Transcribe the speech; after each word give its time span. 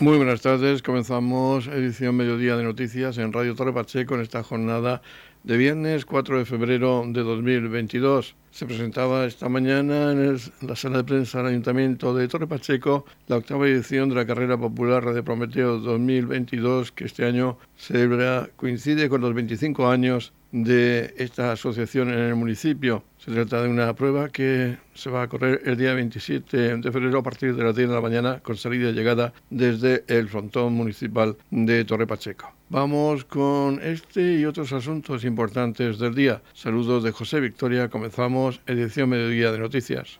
Muy 0.00 0.16
buenas 0.16 0.42
tardes, 0.42 0.80
comenzamos 0.80 1.66
edición 1.66 2.14
Mediodía 2.14 2.56
de 2.56 2.62
Noticias 2.62 3.18
en 3.18 3.32
Radio 3.32 3.56
Torre 3.56 3.72
Pacheco 3.72 4.14
en 4.14 4.20
esta 4.20 4.44
jornada 4.44 5.02
de 5.42 5.56
viernes 5.56 6.04
4 6.04 6.38
de 6.38 6.44
febrero 6.44 7.02
de 7.04 7.20
2022. 7.24 8.36
Se 8.50 8.66
presentaba 8.66 9.26
esta 9.26 9.48
mañana 9.48 10.10
en 10.12 10.36
la 10.62 10.74
sala 10.74 10.98
de 10.98 11.04
prensa 11.04 11.38
del 11.38 11.48
Ayuntamiento 11.48 12.14
de 12.14 12.26
Torre 12.28 12.46
Pacheco 12.46 13.04
la 13.28 13.36
octava 13.36 13.68
edición 13.68 14.08
de 14.08 14.14
la 14.16 14.26
carrera 14.26 14.56
popular 14.56 15.04
Radio 15.04 15.22
Prometeo 15.22 15.78
2022 15.78 16.90
que 16.92 17.04
este 17.04 17.24
año 17.26 17.58
celebra, 17.76 18.48
coincide 18.56 19.08
con 19.08 19.20
los 19.20 19.34
25 19.34 19.88
años 19.88 20.32
de 20.50 21.14
esta 21.18 21.52
asociación 21.52 22.08
en 22.08 22.20
el 22.20 22.34
municipio. 22.34 23.04
Se 23.18 23.32
trata 23.32 23.62
de 23.62 23.68
una 23.68 23.92
prueba 23.94 24.30
que 24.30 24.78
se 24.94 25.10
va 25.10 25.22
a 25.22 25.28
correr 25.28 25.60
el 25.64 25.76
día 25.76 25.92
27 25.92 26.78
de 26.78 26.92
febrero 26.92 27.18
a 27.18 27.22
partir 27.22 27.54
de 27.54 27.64
las 27.64 27.76
10 27.76 27.88
de 27.88 27.94
la 27.94 28.00
mañana 28.00 28.40
con 28.40 28.56
salida 28.56 28.90
y 28.90 28.94
llegada 28.94 29.32
desde 29.50 30.04
el 30.06 30.28
frontón 30.28 30.72
municipal 30.72 31.36
de 31.50 31.84
Torre 31.84 32.06
Pacheco. 32.06 32.52
Vamos 32.70 33.24
con 33.24 33.80
este 33.82 34.38
y 34.38 34.44
otros 34.44 34.72
asuntos 34.72 35.24
importantes 35.24 35.98
del 35.98 36.14
día. 36.14 36.42
Saludos 36.52 37.02
de 37.02 37.12
José 37.12 37.40
Victoria. 37.40 37.88
Comenzamos 37.88 38.47
edición 38.66 39.10
Mediodía 39.10 39.52
de 39.52 39.58
Noticias. 39.58 40.18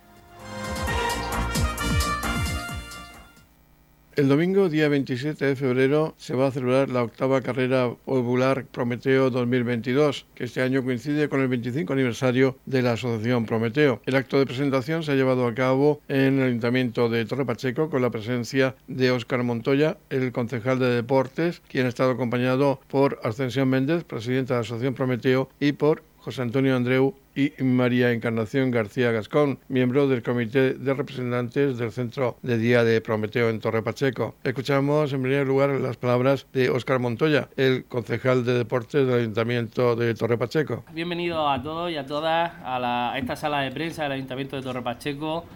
El 4.19 4.27
domingo, 4.27 4.69
día 4.69 4.89
27 4.89 5.45
de 5.45 5.55
febrero, 5.55 6.17
se 6.19 6.35
va 6.35 6.49
a 6.49 6.51
celebrar 6.51 6.89
la 6.89 7.05
octava 7.05 7.41
carrera 7.41 7.95
popular 8.05 8.65
Prometeo 8.65 9.31
2022, 9.31 10.27
que 10.35 10.43
este 10.43 10.61
año 10.61 10.83
coincide 10.83 11.29
con 11.29 11.41
el 11.41 11.47
25 11.47 11.93
aniversario 11.93 12.59
de 12.67 12.83
la 12.83 12.95
Asociación 12.95 13.47
Prometeo. 13.47 14.03
El 14.07 14.17
acto 14.17 14.41
de 14.41 14.47
presentación 14.47 15.05
se 15.05 15.13
ha 15.13 15.15
llevado 15.15 15.47
a 15.47 15.55
cabo 15.55 16.01
en 16.09 16.41
el 16.41 16.49
Ayuntamiento 16.49 17.09
de 17.09 17.27
Torre 17.27 17.47
Pacheco 17.47 17.91
con 17.91 18.03
la 18.03 18.11
presencia 18.11 18.75
de 18.89 19.13
Óscar 19.13 19.45
Montoya, 19.45 19.99
el 20.11 20.33
concejal 20.33 20.81
de 20.81 20.89
deportes, 20.97 21.63
quien 21.69 21.87
ha 21.87 21.91
estado 21.91 22.11
acompañado 22.11 22.81
por 22.89 23.21
Ascensión 23.23 23.69
Méndez, 23.69 24.03
presidenta 24.03 24.55
de 24.55 24.59
la 24.59 24.63
Asociación 24.63 24.95
Prometeo, 24.95 25.49
y 25.61 25.71
por 25.71 26.03
José 26.29 26.43
Antonio 26.43 26.77
Andreu 26.77 27.15
y 27.35 27.55
María 27.63 28.13
Encarnación 28.13 28.71
García 28.71 29.11
Gascón, 29.13 29.61
miembro 29.69 30.09
del 30.09 30.23
Comité 30.23 30.75
de 30.75 30.93
Representantes 30.93 31.79
del 31.79 31.91
Centro 31.91 32.37
de 32.43 32.59
Día 32.59 32.85
de 32.85 33.01
Prometeo 33.01 33.49
en 33.49 33.61
Torre 33.61 33.83
Pacheco. 33.83 34.35
Escuchamos 34.45 35.11
en 35.15 35.23
primer 35.23 35.47
lugar 35.47 35.71
las 35.71 35.97
palabras 35.97 36.47
de 36.53 36.69
Óscar 36.69 36.99
Montoya, 36.99 37.49
el 37.57 37.87
concejal 37.87 38.45
de 38.45 38.59
deportes 38.59 39.07
del 39.07 39.21
Ayuntamiento 39.21 39.97
de 39.97 40.13
Torre 40.15 40.37
Pacheco. 40.37 40.85
Bienvenido 40.93 41.49
a 41.49 41.63
todos 41.63 41.91
y 41.91 41.97
a 41.97 42.05
todas 42.05 42.53
a, 42.63 43.15
esta 43.17 43.35
sala 43.35 43.63
de 43.63 43.71
prensa 43.71 44.03
del 44.03 44.13
Ayuntamiento 44.13 44.57
de 44.57 44.61
Torre 44.61 44.83
Pacheco. 44.83 45.47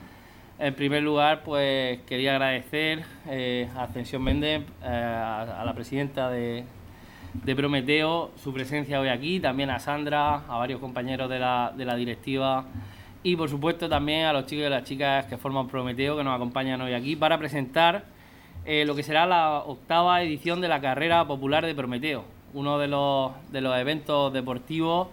En 0.59 0.73
primer 0.75 1.03
lugar, 1.03 1.43
pues 1.43 2.01
quería 2.07 2.37
agradecer 2.37 3.05
eh, 3.29 3.69
a 3.77 3.83
Ascensión 3.83 4.23
Méndez, 4.23 4.63
eh, 4.83 4.87
a 4.87 5.63
la 5.67 5.75
presidenta 5.75 6.31
de, 6.31 6.65
de 7.35 7.57
Prometeo, 7.57 8.31
su 8.37 8.53
presencia 8.53 9.01
hoy 9.01 9.09
aquí, 9.09 9.41
también 9.41 9.71
a 9.71 9.79
Sandra, 9.79 10.43
a 10.49 10.59
varios 10.59 10.81
compañeros 10.81 11.31
de 11.31 11.39
la, 11.39 11.73
de 11.77 11.85
la 11.85 11.97
directiva 11.97 12.67
y 13.25 13.37
por 13.37 13.49
supuesto 13.49 13.89
también 13.89 14.27
a 14.27 14.33
los 14.33 14.47
chicos 14.47 14.67
y 14.67 14.69
las 14.69 14.85
chicas 14.85 15.27
que 15.27 15.37
forman 15.37 15.69
Prometeo 15.69 16.17
que 16.17 16.25
nos 16.25 16.35
acompañan 16.35 16.81
hoy 16.81 16.93
aquí 16.93 17.17
para 17.17 17.39
presentar 17.39 18.05
eh, 18.65 18.85
lo 18.85 18.95
que 18.95 19.03
será 19.03 19.27
la 19.27 19.59
octava 19.59 20.23
edición 20.23 20.61
de 20.61 20.69
la 20.69 20.81
carrera 20.81 21.27
popular 21.27 21.65
de 21.65 21.75
Prometeo, 21.75 22.25
uno 22.53 22.79
de 22.79 22.89
los, 22.89 23.33
de 23.51 23.61
los 23.61 23.77
eventos 23.77 24.33
deportivos 24.33 25.09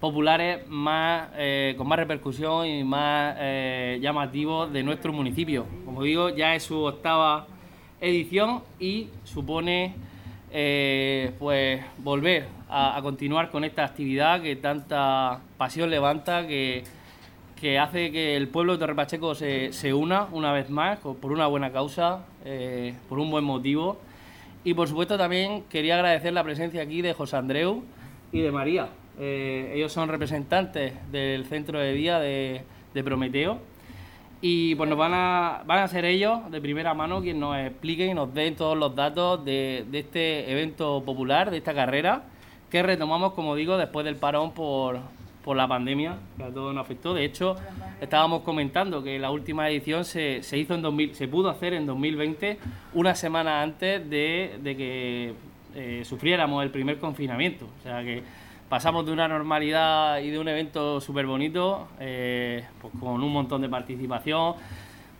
populares 0.00 0.68
más 0.68 1.28
eh, 1.36 1.74
con 1.78 1.88
más 1.88 1.98
repercusión 1.98 2.66
y 2.66 2.84
más 2.84 3.36
eh, 3.38 3.98
llamativos 4.02 4.72
de 4.72 4.82
nuestro 4.82 5.12
municipio. 5.12 5.64
Como 5.86 6.02
digo, 6.02 6.28
ya 6.28 6.54
es 6.54 6.64
su 6.64 6.78
octava 6.82 7.46
edición 8.00 8.62
y 8.78 9.08
supone 9.24 9.94
eh, 10.56 11.32
pues 11.40 11.84
volver 11.98 12.46
a, 12.68 13.00
continuar 13.02 13.50
con 13.50 13.64
esta 13.64 13.84
actividad 13.84 14.40
que 14.40 14.54
tanta 14.54 15.40
pasión 15.58 15.90
levanta, 15.90 16.46
que, 16.46 16.84
que 17.60 17.80
hace 17.80 18.12
que 18.12 18.36
el 18.36 18.46
pueblo 18.46 18.74
de 18.74 18.78
Torre 18.78 18.94
Pacheco 18.94 19.34
se, 19.34 19.72
se 19.72 19.92
una 19.92 20.28
una 20.30 20.52
vez 20.52 20.70
más 20.70 21.00
por 21.00 21.32
una 21.32 21.48
buena 21.48 21.72
causa, 21.72 22.20
eh, 22.44 22.94
por 23.08 23.18
un 23.18 23.32
buen 23.32 23.42
motivo. 23.42 23.98
Y 24.62 24.74
por 24.74 24.86
supuesto 24.86 25.18
también 25.18 25.64
quería 25.68 25.96
agradecer 25.96 26.32
la 26.32 26.44
presencia 26.44 26.82
aquí 26.82 27.02
de 27.02 27.14
José 27.14 27.36
Andreu 27.36 27.82
y 28.30 28.40
de 28.40 28.52
María. 28.52 28.90
Eh, 29.18 29.72
ellos 29.74 29.92
son 29.92 30.08
representantes 30.08 30.92
del 31.10 31.46
centro 31.46 31.80
de 31.80 31.92
día 31.94 32.20
de, 32.20 32.62
de 32.94 33.02
Prometeo 33.02 33.58
y 34.46 34.74
pues 34.74 34.90
nos 34.90 34.98
van 34.98 35.14
a, 35.14 35.62
van 35.64 35.78
a 35.78 35.88
ser 35.88 36.04
ellos 36.04 36.50
de 36.50 36.60
primera 36.60 36.92
mano 36.92 37.22
quienes 37.22 37.40
nos 37.40 37.56
expliquen 37.56 38.10
y 38.10 38.14
nos 38.14 38.34
den 38.34 38.54
todos 38.56 38.76
los 38.76 38.94
datos 38.94 39.42
de, 39.42 39.86
de 39.90 40.00
este 40.00 40.52
evento 40.52 41.02
popular, 41.02 41.50
de 41.50 41.56
esta 41.56 41.72
carrera, 41.72 42.24
que 42.68 42.82
retomamos, 42.82 43.32
como 43.32 43.54
digo, 43.54 43.78
después 43.78 44.04
del 44.04 44.16
parón 44.16 44.52
por, 44.52 44.98
por 45.42 45.56
la 45.56 45.66
pandemia, 45.66 46.18
que 46.36 46.42
a 46.42 46.50
todos 46.50 46.74
nos 46.74 46.84
afectó. 46.84 47.14
De 47.14 47.24
hecho, 47.24 47.56
estábamos 48.02 48.42
comentando 48.42 49.02
que 49.02 49.18
la 49.18 49.30
última 49.30 49.70
edición 49.70 50.04
se, 50.04 50.42
se 50.42 50.58
hizo 50.58 50.74
en 50.74 50.82
2000, 50.82 51.14
se 51.14 51.26
pudo 51.26 51.48
hacer 51.48 51.72
en 51.72 51.86
2020, 51.86 52.58
una 52.92 53.14
semana 53.14 53.62
antes 53.62 54.10
de, 54.10 54.58
de 54.62 54.76
que 54.76 55.34
eh, 55.74 56.02
sufriéramos 56.04 56.62
el 56.62 56.70
primer 56.70 56.98
confinamiento. 56.98 57.64
O 57.80 57.82
sea 57.82 58.02
que 58.02 58.22
pasamos 58.68 59.06
de 59.06 59.12
una 59.12 59.28
normalidad 59.28 60.18
y 60.20 60.30
de 60.30 60.38
un 60.38 60.48
evento 60.48 61.00
súper 61.00 61.26
bonito, 61.26 61.88
eh, 62.00 62.64
pues 62.80 62.92
con 62.98 63.22
un 63.22 63.32
montón 63.32 63.62
de 63.62 63.68
participación, 63.68 64.54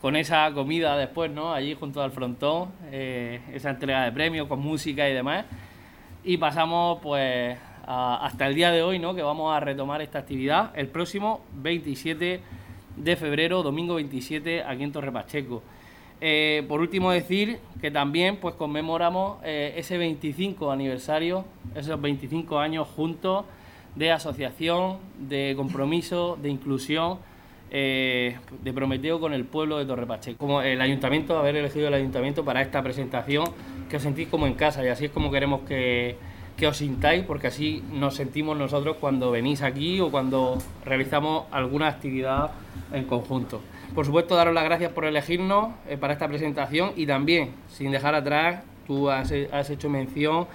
con 0.00 0.16
esa 0.16 0.52
comida 0.52 0.96
después, 0.96 1.30
¿no? 1.30 1.52
Allí 1.52 1.74
junto 1.74 2.02
al 2.02 2.10
frontón, 2.10 2.70
eh, 2.90 3.40
esa 3.52 3.70
entrega 3.70 4.04
de 4.04 4.12
premios 4.12 4.48
con 4.48 4.60
música 4.60 5.08
y 5.08 5.14
demás. 5.14 5.46
Y 6.24 6.36
pasamos 6.36 6.98
pues 7.02 7.58
hasta 7.86 8.46
el 8.46 8.54
día 8.54 8.70
de 8.70 8.82
hoy, 8.82 8.98
¿no? 8.98 9.14
Que 9.14 9.22
vamos 9.22 9.54
a 9.54 9.60
retomar 9.60 10.00
esta 10.00 10.18
actividad 10.18 10.70
el 10.74 10.88
próximo 10.88 11.42
27 11.54 12.40
de 12.96 13.16
febrero, 13.16 13.62
domingo 13.62 13.96
27, 13.96 14.62
aquí 14.62 14.82
en 14.82 14.92
Torre 14.92 15.12
Pacheco. 15.12 15.62
Eh, 16.20 16.64
por 16.68 16.80
último 16.80 17.10
decir 17.10 17.58
que 17.80 17.90
también 17.90 18.36
pues 18.36 18.54
conmemoramos 18.54 19.38
eh, 19.44 19.74
ese 19.76 19.98
25 19.98 20.70
aniversario, 20.70 21.44
esos 21.74 22.00
25 22.00 22.58
años 22.58 22.88
juntos 22.88 23.44
de 23.94 24.10
asociación, 24.10 24.98
de 25.18 25.54
compromiso, 25.56 26.38
de 26.40 26.48
inclusión, 26.48 27.18
eh, 27.70 28.36
de 28.62 28.72
Prometeo 28.72 29.20
con 29.20 29.32
el 29.32 29.44
pueblo 29.44 29.78
de 29.78 29.84
Torre 29.84 30.06
Pacheco. 30.06 30.38
Como 30.38 30.62
el 30.62 30.80
ayuntamiento, 30.80 31.38
haber 31.38 31.56
elegido 31.56 31.88
el 31.88 31.94
ayuntamiento 31.94 32.44
para 32.44 32.62
esta 32.62 32.82
presentación, 32.82 33.46
que 33.88 33.96
os 33.96 34.02
sentís 34.02 34.28
como 34.28 34.46
en 34.46 34.54
casa 34.54 34.84
y 34.84 34.88
así 34.88 35.06
es 35.06 35.10
como 35.10 35.30
queremos 35.30 35.62
que, 35.62 36.16
que 36.56 36.66
os 36.66 36.76
sintáis, 36.76 37.24
porque 37.24 37.48
así 37.48 37.82
nos 37.92 38.14
sentimos 38.14 38.56
nosotros 38.56 38.96
cuando 39.00 39.30
venís 39.30 39.62
aquí 39.62 40.00
o 40.00 40.10
cuando 40.10 40.58
realizamos 40.84 41.44
alguna 41.50 41.88
actividad 41.88 42.52
en 42.92 43.04
conjunto. 43.04 43.60
Por 43.94 44.06
supuesto, 44.06 44.34
daros 44.34 44.54
las 44.54 44.64
gracias 44.64 44.92
por 44.92 45.04
elegirnos 45.04 45.68
eh, 45.88 45.96
para 45.96 46.12
esta 46.12 46.28
presentación 46.28 46.92
y 46.96 47.06
también, 47.06 47.50
sin 47.68 47.90
dejar 47.90 48.14
atrás, 48.14 48.62
tú 48.86 49.10
has, 49.10 49.30
hecho 49.30 49.88
mención 49.88 50.46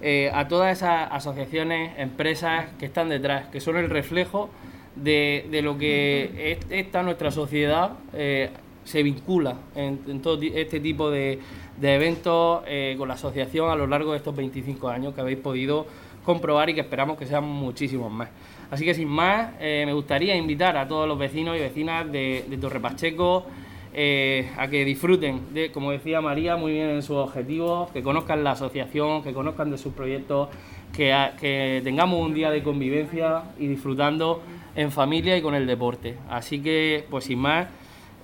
eh, 0.00 0.30
a 0.34 0.48
todas 0.48 0.76
esas 0.76 1.10
asociaciones, 1.10 1.98
empresas 1.98 2.66
que 2.78 2.86
están 2.86 3.08
detrás, 3.08 3.48
que 3.48 3.60
son 3.60 3.76
el 3.76 3.88
reflejo 3.88 4.50
de, 4.96 5.60
lo 5.62 5.78
que 5.78 6.58
esta 6.68 7.02
nuestra 7.02 7.30
sociedad 7.30 7.92
eh, 8.12 8.50
se 8.84 9.02
vincula 9.02 9.56
en, 9.74 10.20
todo 10.20 10.38
este 10.42 10.80
tipo 10.80 11.10
de, 11.10 11.38
de 11.80 11.94
eventos 11.94 12.62
con 12.98 13.08
la 13.08 13.14
asociación 13.14 13.70
a 13.70 13.76
lo 13.76 13.86
largo 13.86 14.12
de 14.12 14.18
estos 14.18 14.34
25 14.36 14.88
años 14.88 15.14
que 15.14 15.20
habéis 15.20 15.38
podido 15.38 15.86
comprobar 16.24 16.70
y 16.70 16.74
que 16.74 16.80
esperamos 16.80 17.18
que 17.18 17.26
sean 17.26 17.44
muchísimos 17.44 18.10
más. 18.10 18.28
Así 18.70 18.84
que 18.84 18.94
sin 18.94 19.08
más, 19.08 19.50
eh, 19.60 19.82
me 19.86 19.92
gustaría 19.92 20.34
invitar 20.36 20.76
a 20.76 20.88
todos 20.88 21.06
los 21.06 21.18
vecinos 21.18 21.56
y 21.56 21.60
vecinas 21.60 22.10
de, 22.10 22.44
de 22.48 22.56
Torre 22.58 22.80
Pacheco 22.80 23.46
eh, 23.94 24.50
a 24.56 24.68
que 24.68 24.86
disfruten, 24.86 25.52
de, 25.52 25.70
como 25.70 25.90
decía 25.90 26.22
María, 26.22 26.56
muy 26.56 26.72
bien 26.72 26.88
en 26.88 27.02
sus 27.02 27.16
objetivos, 27.16 27.90
que 27.90 28.02
conozcan 28.02 28.42
la 28.42 28.52
asociación, 28.52 29.22
que 29.22 29.34
conozcan 29.34 29.70
de 29.70 29.76
sus 29.76 29.92
proyectos, 29.92 30.48
que, 30.94 31.80
tengamos 31.84 32.18
un 32.20 32.32
día 32.32 32.50
de 32.50 32.62
convivencia 32.62 33.42
y 33.58 33.66
disfrutando 33.66 34.42
en 34.74 34.90
familia 34.90 35.36
y 35.36 35.42
con 35.42 35.54
el 35.54 35.66
deporte. 35.66 36.16
Así 36.30 36.62
que, 36.62 37.04
pues 37.10 37.24
sin 37.24 37.38
más, 37.40 37.68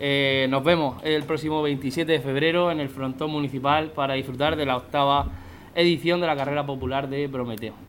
eh, 0.01 0.47
nos 0.49 0.65
vemos 0.65 1.03
el 1.05 1.25
próximo 1.25 1.61
27 1.61 2.13
de 2.13 2.21
febrero 2.21 2.71
en 2.71 2.81
el 2.81 2.89
frontón 2.89 3.31
municipal 3.31 3.91
para 3.91 4.15
disfrutar 4.15 4.57
de 4.57 4.65
la 4.65 4.77
octava 4.77 5.27
edición 5.75 6.21
de 6.23 6.29
la 6.29 6.37
carrera 6.37 6.65
popular 6.65 7.11
de 7.11 7.29
Prometeo. 7.29 7.88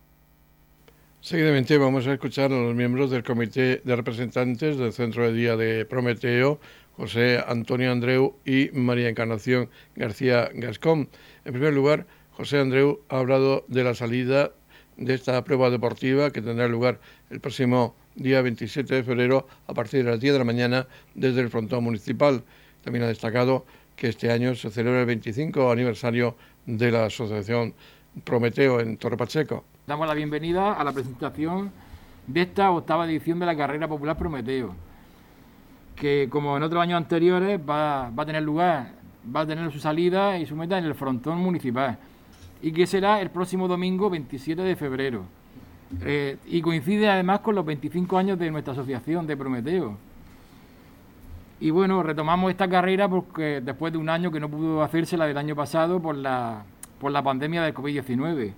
Seguidamente 1.22 1.78
vamos 1.78 2.08
a 2.08 2.14
escuchar 2.14 2.54
a 2.54 2.56
los 2.62 2.74
miembros 2.74 3.12
del 3.12 3.24
Comité 3.24 3.82
de 3.84 3.96
Representantes 3.98 4.78
del 4.78 4.94
Centro 4.94 5.26
de 5.26 5.34
Día 5.34 5.58
de 5.58 5.84
Prometeo, 5.84 6.62
José 6.96 7.44
Antonio 7.46 7.92
Andreu 7.92 8.38
y 8.46 8.70
María 8.72 9.10
Encarnación 9.10 9.70
García 9.98 10.50
Gascón. 10.54 11.10
En 11.44 11.52
primer 11.52 11.74
lugar, 11.74 12.08
José 12.32 12.60
Andreu 12.60 13.02
ha 13.10 13.20
hablado 13.20 13.66
de 13.68 13.84
la 13.84 13.96
salida 13.96 14.54
de 14.96 15.14
esta 15.14 15.44
prueba 15.44 15.70
deportiva 15.70 16.32
que 16.32 16.42
tendrá 16.42 16.70
lugar 16.70 17.02
el 17.30 17.42
próximo 17.42 17.96
día 18.16 18.42
27 18.42 18.96
de 18.96 19.04
febrero 19.04 19.46
a 19.68 19.74
partir 19.74 20.06
de 20.06 20.12
las 20.12 20.22
10 20.22 20.32
de 20.32 20.40
la 20.40 20.46
mañana 20.46 20.88
desde 21.16 21.42
el 21.42 21.50
frontón 21.50 21.84
municipal. 21.84 22.46
También 22.82 23.04
ha 23.04 23.08
destacado 23.10 23.66
que 23.98 24.08
este 24.08 24.32
año 24.32 24.56
se 24.56 24.70
celebra 24.70 25.02
el 25.02 25.06
25 25.06 25.70
aniversario 25.70 26.38
de 26.66 26.92
la 26.92 27.06
Asociación 27.08 27.74
Prometeo 28.24 28.80
en 28.80 28.98
Torre 28.98 29.18
Pacheco. 29.18 29.64
Damos 29.88 30.08
la 30.08 30.14
bienvenida 30.14 30.74
a 30.74 30.84
la 30.84 30.92
presentación 30.92 31.72
de 32.28 32.42
esta 32.42 32.72
octava 32.72 33.06
edición 33.06 33.40
de 33.40 33.46
la 33.46 33.56
carrera 33.56 33.88
popular 33.88 34.18
Prometeo, 34.18 34.76
que 35.96 36.28
como 36.30 36.56
en 36.56 36.64
otros 36.64 36.82
años 36.82 36.98
anteriores 36.98 37.60
va, 37.60 38.08
a 38.08 38.26
tener 38.26 38.44
lugar, 38.44 38.92
va 39.36 39.42
a 39.42 39.48
tener 39.48 39.72
su 39.72 39.80
salida 39.80 40.38
y 40.38 40.46
su 40.46 40.56
meta 40.56 40.78
en 40.78 40.86
el 40.86 40.96
frontón 40.96 41.40
municipal, 41.40 41.98
y 42.62 42.72
que 42.72 42.86
será 42.86 43.22
el 43.22 43.30
próximo 43.32 43.68
domingo 43.68 44.10
27 44.10 44.62
de 44.62 44.76
febrero. 44.76 45.24
Eh, 46.02 46.38
y 46.46 46.62
coincide 46.62 47.10
además 47.10 47.40
con 47.40 47.56
los 47.56 47.66
25 47.66 48.16
años 48.18 48.38
de 48.38 48.52
nuestra 48.52 48.74
asociación 48.74 49.26
de 49.26 49.36
Prometeo. 49.36 49.98
Y 51.60 51.72
bueno, 51.72 52.04
retomamos 52.04 52.52
esta 52.52 52.70
carrera 52.70 53.10
porque 53.10 53.60
después 53.60 53.92
de 53.92 53.98
un 53.98 54.08
año 54.08 54.32
que 54.32 54.40
no 54.40 54.50
pudo 54.50 54.84
hacerse 54.84 55.18
la 55.18 55.26
del 55.26 55.38
año 55.38 55.56
pasado 55.56 56.00
por 56.00 56.16
la, 56.16 56.64
por 57.00 57.12
la 57.12 57.24
pandemia 57.24 57.64
del 57.64 57.74
COVID-19. 57.74 58.54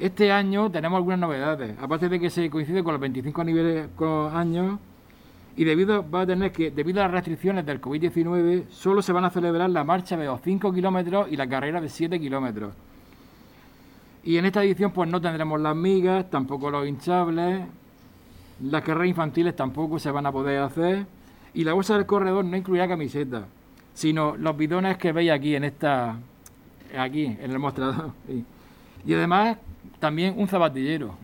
Este 0.00 0.32
año 0.32 0.70
tenemos 0.70 0.96
algunas 0.96 1.20
novedades, 1.20 1.76
aparte 1.80 2.08
de 2.08 2.18
que 2.18 2.30
se 2.30 2.50
coincide 2.50 2.82
con 2.82 2.94
los 2.94 3.00
25 3.00 3.42
años 4.32 4.78
y 5.56 5.64
debido 5.64 6.08
va 6.10 6.22
a 6.22 6.26
tener 6.26 6.50
que 6.50 6.72
debido 6.72 7.00
a 7.00 7.04
las 7.04 7.12
restricciones 7.12 7.64
del 7.64 7.80
COVID-19 7.80 8.68
solo 8.70 9.02
se 9.02 9.12
van 9.12 9.24
a 9.24 9.30
celebrar 9.30 9.70
la 9.70 9.84
marcha 9.84 10.16
de 10.16 10.24
los 10.24 10.40
5 10.40 10.72
kilómetros 10.72 11.28
y 11.30 11.36
la 11.36 11.46
carrera 11.46 11.80
de 11.80 11.88
7 11.88 12.18
kilómetros. 12.18 12.74
Y 14.24 14.36
en 14.36 14.46
esta 14.46 14.64
edición 14.64 14.90
pues 14.90 15.08
no 15.08 15.20
tendremos 15.20 15.60
las 15.60 15.76
migas, 15.76 16.28
tampoco 16.28 16.70
los 16.70 16.88
hinchables, 16.88 17.62
las 18.62 18.82
carreras 18.82 19.08
infantiles 19.08 19.54
tampoco 19.54 19.98
se 19.98 20.10
van 20.10 20.26
a 20.26 20.32
poder 20.32 20.60
hacer 20.60 21.06
y 21.52 21.62
la 21.62 21.72
bolsa 21.72 21.94
del 21.94 22.06
corredor 22.06 22.44
no 22.44 22.56
incluirá 22.56 22.88
camiseta, 22.88 23.46
sino 23.92 24.36
los 24.36 24.56
bidones 24.56 24.96
que 24.96 25.12
veis 25.12 25.30
aquí 25.30 25.54
en 25.54 25.62
esta 25.62 26.18
aquí 26.96 27.24
en 27.24 27.50
el 27.50 27.58
mostrador. 27.58 28.12
Y 29.06 29.12
además 29.12 29.58
también 30.00 30.34
un 30.38 30.48
zapatillero. 30.48 31.14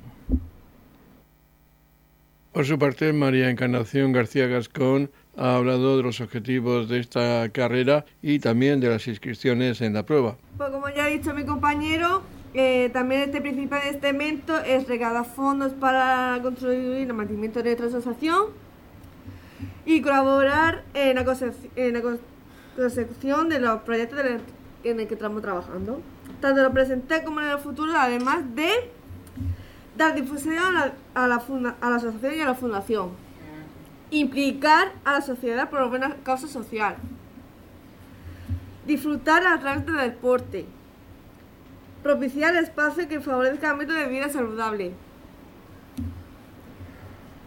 Por 2.52 2.66
su 2.66 2.78
parte, 2.78 3.10
María 3.14 3.48
Encarnación 3.48 4.12
García 4.12 4.48
Gascón 4.48 5.10
ha 5.36 5.56
hablado 5.56 5.96
de 5.96 6.02
los 6.02 6.20
objetivos 6.20 6.88
de 6.88 6.98
esta 6.98 7.48
carrera 7.50 8.04
y 8.20 8.40
también 8.40 8.80
de 8.80 8.90
las 8.90 9.08
inscripciones 9.08 9.80
en 9.80 9.94
la 9.94 10.04
prueba. 10.04 10.36
Pues 10.58 10.70
como 10.70 10.90
ya 10.90 11.04
ha 11.04 11.08
dicho 11.08 11.32
mi 11.32 11.44
compañero, 11.44 12.22
eh, 12.52 12.90
también 12.92 13.22
este 13.22 13.40
principal 13.40 13.80
de 13.82 13.90
este 13.90 14.08
evento 14.08 14.58
es 14.58 14.88
recaudar 14.88 15.24
fondos 15.24 15.72
para 15.72 16.40
construir 16.42 17.08
el 17.08 17.14
mantenimiento 17.14 17.62
de 17.62 17.76
nuestra 17.76 17.86
asociación 17.86 18.46
y 19.86 20.02
colaborar 20.02 20.82
en 20.94 21.14
la, 21.14 21.24
concepción 21.24 23.48
de 23.48 23.60
los 23.60 23.82
proyectos 23.82 24.18
en 24.84 25.00
el 25.00 25.08
que 25.08 25.14
estamos 25.14 25.42
trabajando 25.42 26.00
tanto 26.40 26.62
lo 26.62 26.72
presenté 26.72 27.22
como 27.22 27.40
en 27.40 27.50
el 27.50 27.58
futuro, 27.58 27.92
además 27.94 28.42
de 28.54 28.70
dar 29.96 30.14
difusión 30.14 30.58
a 31.14 31.26
la, 31.28 31.36
asociación 31.36 32.34
y 32.34 32.40
a 32.40 32.46
la 32.46 32.54
fundación. 32.54 33.10
Implicar 34.10 34.92
a 35.04 35.12
la 35.12 35.20
sociedad 35.20 35.70
por 35.70 35.88
buena 35.88 36.16
causa 36.24 36.48
social. 36.48 36.96
Disfrutar 38.86 39.46
a 39.46 39.60
través 39.60 39.86
del 39.86 39.96
deporte. 39.96 40.66
Propiciar 42.02 42.56
espacio 42.56 43.06
que 43.06 43.20
favorezca 43.20 43.70
el 43.70 43.76
método 43.76 43.96
de 43.96 44.06
vida 44.06 44.28
saludable. 44.30 44.92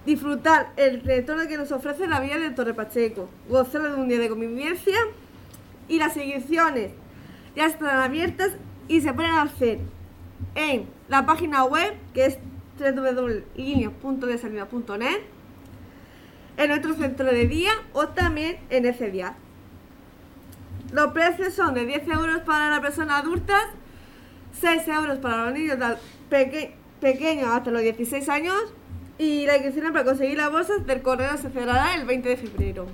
Disfrutar 0.06 0.72
el 0.78 1.02
retorno 1.02 1.48
que 1.48 1.58
nos 1.58 1.72
ofrece 1.72 2.08
la 2.08 2.20
vida 2.20 2.38
de 2.38 2.52
Torre 2.52 2.74
Pacheco. 2.74 3.30
Gozar 3.50 3.82
de 3.82 3.96
un 3.96 4.08
día 4.08 4.20
de 4.20 4.30
convivencia. 4.30 4.98
Y 5.90 5.98
las 5.98 6.16
inscripciones 6.16 6.92
ya 7.56 7.68
están 7.68 8.00
abiertas 8.00 8.52
y 8.88 9.02
se 9.02 9.14
pueden 9.14 9.34
hacer 9.34 9.80
en 10.56 10.88
la 11.08 11.24
página 11.26 11.64
web 11.66 11.94
que 12.14 12.26
es 12.26 12.38
www.lineas.desalida.net 12.80 15.22
en 16.58 16.68
nuestro 16.68 16.94
centro 16.96 17.26
de 17.26 17.48
día 17.48 17.72
o 17.94 18.10
también 18.10 18.58
en 18.70 18.86
ese 18.86 19.10
día. 19.10 19.36
Los 20.92 21.14
precios 21.14 21.54
son 21.54 21.74
de 21.74 21.86
10 21.86 22.08
euros 22.10 22.42
para 22.42 22.70
las 22.70 22.80
personas 22.80 23.24
adultas, 23.24 23.64
6 24.62 24.88
euros 24.90 25.18
para 25.20 25.46
los 25.46 25.54
niños 25.54 25.78
pequeños 26.30 27.50
hasta 27.50 27.72
los 27.72 27.82
16 27.82 28.30
años 28.30 28.56
y 29.18 29.46
la 29.46 29.56
inscripción 29.56 29.94
para 29.94 30.06
conseguir 30.06 30.38
las 30.38 30.52
bolsas 30.52 30.86
del 30.86 31.02
correo 31.02 31.38
se 31.38 31.50
cerrará 31.50 31.96
el 31.96 32.06
20 32.06 32.30
de 32.30 32.38
febrero. 32.38 32.88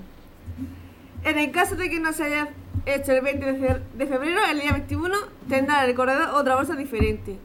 En 1.24 1.38
el 1.38 1.50
caso 1.50 1.76
de 1.76 1.90
que 1.90 2.00
no 2.00 2.12
se 2.12 2.24
haya 2.24 2.48
hecho 2.86 3.12
el 3.12 3.20
20 3.20 3.80
de 3.94 4.06
febrero, 4.06 4.40
el 4.50 4.60
día 4.60 4.72
21 4.72 5.14
tendrá 5.48 5.84
el 5.84 5.94
corredor 5.94 6.30
otra 6.34 6.56
bolsa 6.56 6.74
diferente. 6.76 7.38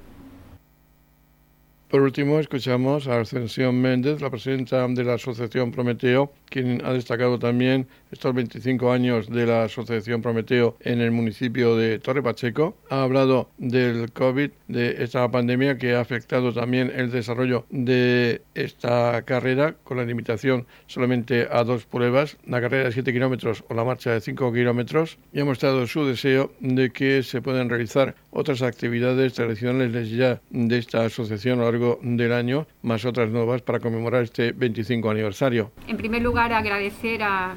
Por 1.95 2.01
último, 2.01 2.41
escuchamos 2.41 3.07
a 3.07 3.21
Ascensión 3.21 3.81
Méndez, 3.81 4.19
la 4.19 4.29
presidenta 4.29 4.85
de 4.85 5.05
la 5.05 5.13
Asociación 5.13 5.71
Prometeo, 5.71 6.33
quien 6.49 6.81
ha 6.83 6.91
destacado 6.91 7.39
también 7.39 7.87
estos 8.11 8.35
25 8.35 8.91
años 8.91 9.29
de 9.29 9.45
la 9.45 9.63
Asociación 9.63 10.21
Prometeo 10.21 10.75
en 10.81 10.99
el 10.99 11.11
municipio 11.11 11.77
de 11.77 11.99
Torre 11.99 12.21
Pacheco. 12.21 12.75
Ha 12.89 13.03
hablado 13.03 13.49
del 13.57 14.11
COVID, 14.11 14.51
de 14.67 15.03
esta 15.03 15.31
pandemia 15.31 15.77
que 15.77 15.95
ha 15.95 16.01
afectado 16.01 16.51
también 16.53 16.91
el 16.93 17.11
desarrollo 17.11 17.65
de 17.69 18.41
esta 18.55 19.21
carrera 19.21 19.75
con 19.85 19.95
la 19.95 20.03
limitación 20.03 20.65
solamente 20.87 21.47
a 21.49 21.63
dos 21.63 21.85
pruebas, 21.85 22.35
la 22.45 22.59
carrera 22.59 22.85
de 22.85 22.91
7 22.91 23.13
kilómetros 23.13 23.63
o 23.69 23.73
la 23.73 23.85
marcha 23.85 24.11
de 24.11 24.19
5 24.19 24.51
kilómetros, 24.51 25.17
y 25.31 25.39
ha 25.39 25.45
mostrado 25.45 25.87
su 25.87 26.05
deseo 26.05 26.51
de 26.59 26.89
que 26.89 27.23
se 27.23 27.41
puedan 27.41 27.69
realizar 27.69 28.15
otras 28.31 28.61
actividades 28.63 29.33
tradicionales 29.33 30.11
ya 30.11 30.41
de 30.49 30.77
esta 30.77 31.05
asociación 31.05 31.59
a 31.59 31.63
lo 31.63 31.71
largo 31.71 31.84
del 32.01 32.33
año, 32.33 32.67
más 32.81 33.05
otras 33.05 33.29
nuevas 33.29 33.61
para 33.61 33.79
conmemorar 33.79 34.23
este 34.23 34.51
25 34.51 35.09
aniversario. 35.09 35.71
En 35.87 35.97
primer 35.97 36.21
lugar, 36.21 36.53
agradecer 36.53 37.23
al, 37.23 37.55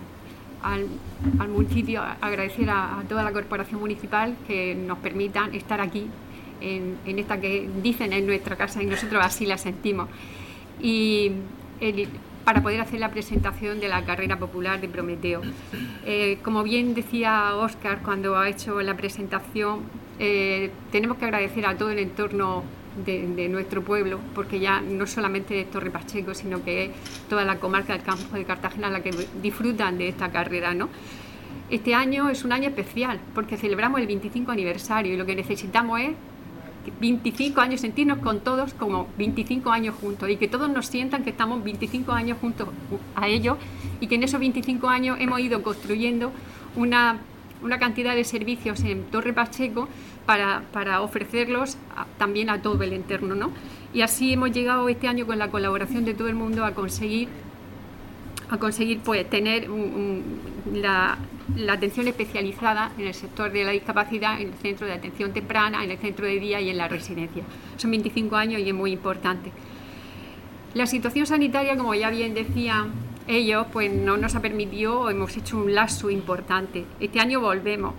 municipio, 1.48 2.02
agradecer 2.20 2.68
a, 2.70 3.02
toda 3.08 3.22
la 3.22 3.32
corporación 3.32 3.80
municipal 3.80 4.36
que 4.46 4.74
nos 4.74 4.98
permitan 4.98 5.54
estar 5.54 5.80
aquí, 5.80 6.06
en, 6.60 6.98
esta 7.06 7.40
que 7.40 7.68
dicen 7.82 8.12
en 8.12 8.26
nuestra 8.26 8.56
casa 8.56 8.82
y 8.82 8.86
nosotros 8.86 9.24
así 9.24 9.46
la 9.46 9.58
sentimos. 9.58 10.08
Y 10.80 11.32
para 12.48 12.62
poder 12.62 12.80
hacer 12.80 12.98
la 12.98 13.10
presentación 13.10 13.78
de 13.78 13.88
la 13.88 14.06
carrera 14.06 14.38
popular 14.38 14.80
de 14.80 14.88
Prometeo. 14.88 15.42
Eh, 16.06 16.38
como 16.42 16.62
bien 16.62 16.94
decía 16.94 17.54
Óscar 17.56 18.00
cuando 18.02 18.38
ha 18.38 18.48
hecho 18.48 18.80
la 18.80 18.96
presentación, 18.96 19.80
eh, 20.18 20.70
tenemos 20.90 21.18
que 21.18 21.26
agradecer 21.26 21.66
a 21.66 21.76
todo 21.76 21.90
el 21.90 21.98
entorno 21.98 22.64
de, 23.04 23.48
nuestro 23.48 23.82
pueblo, 23.82 24.20
porque 24.34 24.60
ya 24.60 24.80
no 24.80 25.06
solamente 25.06 25.60
es 25.60 25.70
Torre 25.70 25.90
Pacheco, 25.90 26.34
sino 26.34 26.62
que 26.64 26.86
es 26.86 26.90
toda 27.28 27.44
la 27.44 27.58
comarca 27.58 27.92
del 27.92 28.02
campo 28.02 28.36
de 28.36 28.44
Cartagena 28.44 28.90
la 28.90 29.02
que 29.02 29.10
disfrutan 29.42 29.98
de 29.98 30.08
esta 30.08 30.30
carrera. 30.30 30.74
¿no? 30.74 30.88
Este 31.70 31.94
año 31.94 32.28
es 32.30 32.44
un 32.44 32.52
año 32.52 32.68
especial, 32.68 33.20
porque 33.34 33.56
celebramos 33.56 34.00
el 34.00 34.06
25 34.06 34.50
aniversario 34.50 35.14
y 35.14 35.16
lo 35.16 35.26
que 35.26 35.36
necesitamos 35.36 36.00
es 36.00 36.10
25 37.00 37.60
años, 37.60 37.80
sentirnos 37.80 38.18
con 38.18 38.40
todos 38.40 38.74
como 38.74 39.08
25 39.18 39.70
años 39.70 39.94
juntos 39.94 40.28
y 40.30 40.36
que 40.36 40.48
todos 40.48 40.70
nos 40.70 40.86
sientan 40.86 41.24
que 41.24 41.30
estamos 41.30 41.62
25 41.62 42.12
años 42.12 42.38
juntos 42.40 42.68
a 43.14 43.28
ellos 43.28 43.58
y 44.00 44.06
que 44.06 44.14
en 44.14 44.22
esos 44.22 44.40
25 44.40 44.88
años 44.88 45.18
hemos 45.20 45.40
ido 45.40 45.62
construyendo 45.62 46.32
una, 46.76 47.18
una 47.62 47.78
cantidad 47.78 48.14
de 48.14 48.24
servicios 48.24 48.80
en 48.84 49.04
Torre 49.04 49.32
Pacheco 49.32 49.88
para, 50.28 51.00
ofrecerlos 51.00 51.78
también 52.18 52.50
a 52.50 52.60
todo 52.60 52.82
el 52.82 52.92
entorno. 52.92 53.34
¿no? 53.34 53.50
Y 53.94 54.02
así 54.02 54.34
hemos 54.34 54.52
llegado 54.52 54.86
este 54.90 55.08
año 55.08 55.26
con 55.26 55.38
la 55.38 55.48
colaboración 55.50 56.04
de 56.04 56.12
todo 56.12 56.28
el 56.28 56.34
mundo 56.34 56.66
a 56.66 56.74
conseguir, 56.74 57.28
a 58.50 58.58
conseguir 58.58 59.00
pues, 59.00 59.28
tener 59.30 59.70
la, 60.74 61.16
atención 61.70 62.08
especializada 62.08 62.92
en 62.98 63.06
el 63.06 63.14
sector 63.14 63.50
de 63.50 63.64
la 63.64 63.70
discapacidad, 63.70 64.38
en 64.38 64.48
el 64.48 64.54
centro 64.54 64.86
de 64.86 64.92
atención 64.92 65.32
temprana, 65.32 65.82
en 65.82 65.92
el 65.92 65.98
centro 65.98 66.26
de 66.26 66.38
día 66.38 66.60
y 66.60 66.68
en 66.68 66.76
la 66.76 66.88
residencia. 66.88 67.42
Son 67.78 67.90
25 67.90 68.36
años 68.36 68.60
y 68.60 68.68
es 68.68 68.74
muy 68.74 68.92
importante. 68.92 69.50
La 70.74 70.86
situación 70.86 71.24
sanitaria, 71.24 71.74
como 71.78 71.94
ya 71.94 72.10
bien 72.10 72.34
decían 72.34 72.92
ellos, 73.26 73.66
pues 73.72 73.90
no 73.90 74.18
nos 74.18 74.34
ha 74.34 74.42
permitido, 74.42 75.08
hemos 75.08 75.34
hecho 75.38 75.56
un 75.56 75.74
lazo 75.74 76.10
importante. 76.10 76.84
Este 77.00 77.18
año 77.18 77.40
volvemos 77.40 77.94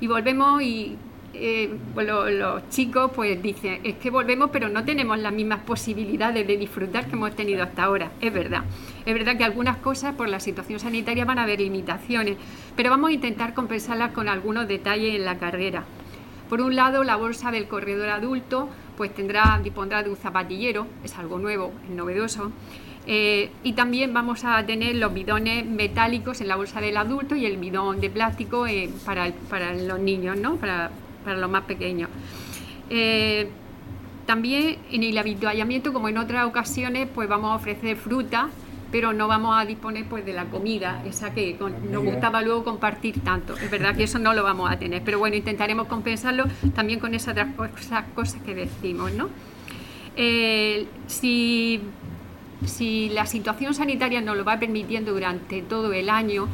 y 0.00 0.08
volvemos 0.08 0.62
y 0.62 0.96
eh, 1.34 1.74
los 1.96 2.68
chicos 2.70 3.10
pues 3.14 3.40
dicen, 3.42 3.80
es 3.84 3.94
que 3.96 4.10
volvemos 4.10 4.50
pero 4.52 4.68
no 4.68 4.84
tenemos 4.84 5.18
las 5.18 5.32
mismas 5.32 5.60
posibilidades 5.60 6.46
de 6.46 6.56
disfrutar 6.56 7.06
que 7.06 7.12
hemos 7.12 7.34
tenido 7.34 7.62
hasta 7.62 7.84
ahora. 7.84 8.10
Es 8.20 8.32
verdad. 8.32 8.64
Es 9.06 9.14
verdad 9.14 9.36
que 9.36 9.44
algunas 9.44 9.78
cosas 9.78 10.14
por 10.14 10.28
la 10.28 10.40
situación 10.40 10.80
sanitaria 10.80 11.24
van 11.24 11.38
a 11.38 11.44
haber 11.44 11.60
limitaciones, 11.60 12.36
pero 12.76 12.90
vamos 12.90 13.10
a 13.10 13.12
intentar 13.12 13.54
compensarlas 13.54 14.12
con 14.12 14.28
algunos 14.28 14.68
detalles 14.68 15.14
en 15.14 15.24
la 15.24 15.38
carrera. 15.38 15.84
Por 16.48 16.60
un 16.60 16.74
lado, 16.74 17.04
la 17.04 17.16
bolsa 17.16 17.50
del 17.50 17.68
corredor 17.68 18.08
adulto 18.08 18.68
pues 18.96 19.14
tendrá, 19.14 19.58
dispondrá 19.62 20.02
de 20.02 20.10
un 20.10 20.16
zapatillero, 20.16 20.86
es 21.04 21.16
algo 21.16 21.38
nuevo, 21.38 21.72
es 21.84 21.90
novedoso. 21.90 22.52
Eh, 23.06 23.50
y 23.62 23.72
también 23.72 24.12
vamos 24.12 24.44
a 24.44 24.64
tener 24.66 24.96
los 24.96 25.14
bidones 25.14 25.64
metálicos 25.64 26.40
en 26.40 26.48
la 26.48 26.56
bolsa 26.56 26.80
del 26.80 26.96
adulto 26.96 27.34
y 27.34 27.46
el 27.46 27.56
bidón 27.56 28.00
de 28.00 28.10
plástico 28.10 28.66
eh, 28.66 28.90
para, 29.06 29.32
para, 29.48 29.72
los 29.74 29.98
niños, 30.00 30.36
¿no? 30.36 30.56
para, 30.56 30.90
para 31.24 31.36
los 31.36 31.50
más 31.50 31.64
pequeños. 31.64 32.08
Eh, 32.88 33.48
también 34.26 34.78
en 34.90 35.02
el 35.02 35.16
habituallamiento, 35.18 35.92
como 35.92 36.08
en 36.08 36.18
otras 36.18 36.46
ocasiones, 36.46 37.08
pues 37.14 37.28
vamos 37.28 37.52
a 37.52 37.54
ofrecer 37.56 37.96
fruta, 37.96 38.48
pero 38.92 39.12
no 39.12 39.28
vamos 39.28 39.56
a 39.56 39.64
disponer 39.64 40.04
pues 40.06 40.24
de 40.26 40.32
la 40.32 40.44
comida, 40.46 41.02
esa 41.06 41.32
que 41.32 41.56
nos 41.90 42.04
gustaba 42.04 42.42
luego 42.42 42.64
compartir 42.64 43.20
tanto. 43.20 43.54
Es 43.56 43.70
verdad 43.70 43.96
que 43.96 44.04
eso 44.04 44.18
no 44.18 44.34
lo 44.34 44.42
vamos 44.42 44.70
a 44.70 44.78
tener, 44.78 45.02
pero 45.04 45.18
bueno, 45.18 45.36
intentaremos 45.36 45.86
compensarlo 45.86 46.44
también 46.74 46.98
con 46.98 47.14
esas 47.14 47.36
otras 47.36 47.54
cosas 48.14 48.42
que 48.42 48.54
decimos, 48.54 49.12
¿no? 49.12 49.28
si 51.06 51.80
si 52.66 53.08
la 53.10 53.26
situación 53.26 53.74
sanitaria 53.74 54.20
nos 54.20 54.36
lo 54.36 54.44
va 54.44 54.58
permitiendo 54.58 55.12
durante 55.12 55.62
todo 55.62 55.92
el 55.92 56.10
año, 56.10 56.48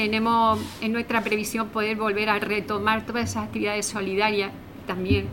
tenemos 0.00 0.58
en 0.80 0.92
nuestra 0.92 1.22
previsión 1.22 1.68
poder 1.68 1.94
volver 1.94 2.30
a 2.30 2.38
retomar 2.38 3.04
todas 3.04 3.28
esas 3.28 3.44
actividades 3.44 3.84
solidarias 3.84 4.50
también 4.86 5.26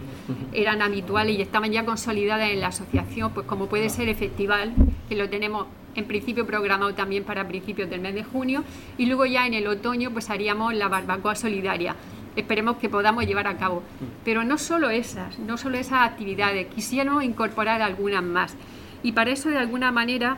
eran 0.52 0.82
habituales 0.82 1.38
y 1.38 1.42
estaban 1.42 1.72
ya 1.72 1.86
consolidadas 1.86 2.50
en 2.50 2.60
la 2.60 2.68
asociación, 2.68 3.32
pues 3.32 3.48
como 3.48 3.68
puede 3.68 3.90
ser 3.90 4.10
el 4.10 4.16
festival, 4.18 4.74
que 5.08 5.16
lo 5.16 5.30
tenemos 5.30 5.68
en 5.96 6.04
principio 6.04 6.46
programado 6.46 6.94
también 6.94 7.24
para 7.24 7.48
principios 7.48 7.90
del 7.90 8.02
mes 8.02 8.14
de 8.14 8.26
junio, 8.26 8.66
y 8.98 9.06
luego 9.06 9.26
ya 9.26 9.48
en 9.48 9.54
el 9.54 9.68
otoño 9.68 10.12
pues 10.12 10.30
haríamos 10.30 10.74
la 10.74 10.90
barbacoa 10.90 11.36
solidaria. 11.36 11.96
Esperemos 12.36 12.76
que 12.76 12.90
podamos 12.90 13.26
llevar 13.26 13.48
a 13.48 13.58
cabo. 13.58 13.84
Pero 14.26 14.44
no 14.44 14.58
solo 14.58 14.90
esas, 14.90 15.40
no 15.40 15.58
solo 15.58 15.78
esas 15.78 16.02
actividades, 16.02 16.68
quisiéramos 16.68 17.24
incorporar 17.24 17.82
algunas 17.82 18.22
más. 18.22 18.58
Y 19.02 19.14
para 19.14 19.32
eso, 19.32 19.48
de 19.48 19.58
alguna 19.58 19.94
manera, 19.94 20.38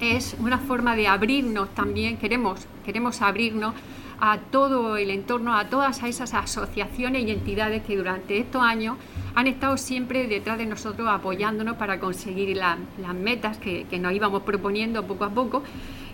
es 0.00 0.36
una 0.38 0.58
forma 0.58 0.96
de 0.96 1.08
abrirnos 1.08 1.74
también, 1.74 2.16
queremos, 2.16 2.66
queremos 2.84 3.22
abrirnos 3.22 3.74
a 4.20 4.38
todo 4.38 4.96
el 4.96 5.10
entorno, 5.10 5.56
a 5.56 5.68
todas 5.68 6.02
esas 6.02 6.32
asociaciones 6.34 7.24
y 7.26 7.30
entidades 7.30 7.82
que 7.82 7.96
durante 7.96 8.38
estos 8.38 8.62
años 8.62 8.96
han 9.34 9.46
estado 9.46 9.76
siempre 9.76 10.26
detrás 10.26 10.56
de 10.56 10.64
nosotros 10.66 11.06
apoyándonos 11.10 11.76
para 11.76 12.00
conseguir 12.00 12.56
las 12.56 12.78
metas 13.14 13.58
que, 13.58 13.86
nos 13.98 14.12
íbamos 14.12 14.42
proponiendo 14.42 15.06
poco 15.06 15.24
a 15.24 15.30
poco. 15.30 15.62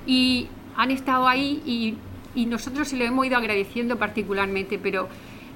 Y 0.07 0.49
han 0.77 0.91
estado 0.91 1.29
ahí 1.29 1.62
y, 1.65 1.97
y, 2.35 2.47
nosotros 2.47 2.89
se 2.89 2.97
lo 2.97 3.05
hemos 3.05 3.25
ido 3.27 3.37
agradeciendo 3.37 3.97
particularmente, 3.97 4.79
pero 4.79 5.09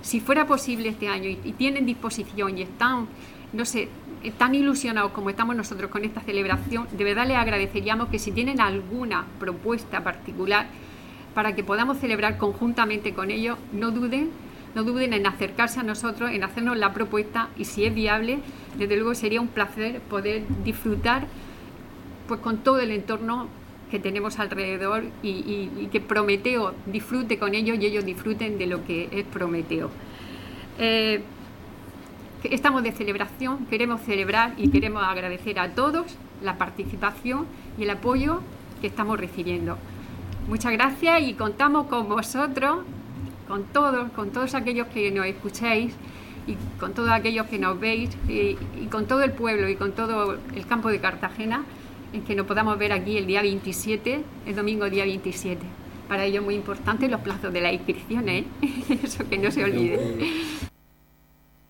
si 0.02 0.21
fuera 0.21 0.47
posible 0.47 0.90
este 0.90 1.09
año 1.09 1.28
y, 1.28 1.52
tienen 1.52 1.85
disposición 1.87 2.56
y 2.56 2.62
están, 2.62 3.09
no 3.52 3.64
sé, 3.64 3.88
tan 4.35 4.54
ilusionados 4.54 5.12
como 5.12 5.30
estamos 5.30 5.56
nosotros 5.56 5.90
con 5.90 6.04
esta 6.04 6.21
celebración, 6.21 6.87
de 6.92 7.04
verdad 7.04 7.26
les 7.26 7.37
agradeceríamos 7.37 8.09
que 8.09 8.18
si 8.18 8.33
tienen 8.33 8.61
alguna 8.61 9.26
propuesta 9.38 10.02
particular 10.02 10.66
para 11.35 11.54
que 11.54 11.62
podamos 11.62 11.99
celebrar 11.99 12.38
conjuntamente 12.38 13.12
con 13.12 13.30
ellos, 13.30 13.59
no 13.73 13.90
duden, 13.90 14.30
no 14.75 14.85
duden 14.85 15.12
en 15.12 15.26
acercarse 15.26 15.80
a 15.80 15.83
nosotros, 15.83 16.30
en 16.30 16.42
hacernos 16.45 16.76
la 16.76 16.92
propuesta 16.95 17.49
y 17.59 17.66
si 17.66 17.85
es 17.85 17.95
viable, 17.95 18.38
desde 18.78 18.97
luego 18.97 19.14
sería 19.14 19.40
un 19.40 19.49
placer 19.49 20.00
poder 20.00 20.45
disfrutar 20.64 21.26
pues 22.26 22.40
con 22.40 22.59
todo 22.59 22.80
el 22.80 22.90
entorno 22.90 23.49
que 23.90 23.99
tenemos 23.99 24.38
alrededor 24.38 25.04
y, 25.23 25.88
que 25.92 26.00
Prometeo 26.00 26.75
disfrute 26.87 27.38
con 27.38 27.54
ellos 27.54 27.78
y 27.80 27.87
ellos 27.87 28.04
disfruten 28.04 28.59
de 28.59 28.66
lo 28.66 28.85
que 28.85 29.09
es 29.12 29.25
Prometeo. 29.25 29.90
Eh, 30.78 31.21
estamos 32.50 32.82
de 32.82 32.92
celebración, 32.92 33.66
queremos 33.66 34.00
celebrar 34.02 34.54
y 34.56 34.68
queremos 34.68 35.02
agradecer 35.02 35.58
a 35.58 35.70
todos 35.70 36.16
la 36.42 36.58
participación 36.58 37.46
y 37.78 37.84
el 37.84 37.90
apoyo 37.90 38.40
que 38.80 38.86
estamos 38.86 39.18
recibiendo. 39.18 39.78
Muchas 40.48 40.72
gracias 40.72 41.22
y 41.22 41.34
contamos 41.34 41.86
con 41.86 42.08
vosotros, 42.08 42.84
con 43.48 43.64
todos, 43.64 44.10
con 44.12 44.30
todos 44.30 44.54
aquellos 44.54 44.86
que 44.88 45.10
nos 45.10 45.26
escucháis 45.26 45.94
y 46.46 46.56
con 46.78 46.94
todos 46.94 47.10
aquellos 47.10 47.46
que 47.46 47.58
nos 47.58 47.78
veis 47.80 48.10
y, 48.28 48.56
con 48.90 49.06
todo 49.06 49.22
el 49.22 49.32
pueblo 49.32 49.68
y 49.68 49.76
con 49.76 49.92
todo 49.92 50.38
el 50.54 50.66
campo 50.66 50.90
de 50.90 51.00
Cartagena 51.00 51.64
en 52.12 52.22
que 52.22 52.34
nos 52.34 52.46
podamos 52.46 52.78
ver 52.78 52.92
aquí 52.92 53.18
el 53.18 53.26
día 53.26 53.42
27, 53.42 54.22
el 54.46 54.54
domingo 54.54 54.88
día 54.88 55.04
27. 55.04 55.60
Para 56.08 56.24
ello 56.24 56.40
es 56.40 56.44
muy 56.44 56.54
importante 56.54 57.08
los 57.08 57.20
plazos 57.20 57.52
de 57.52 57.60
la 57.60 57.72
inscripción, 57.72 58.28
¿eh? 58.28 58.44
eso 59.02 59.28
que 59.28 59.38
no 59.38 59.50
se 59.50 59.64
olvide. 59.64 60.65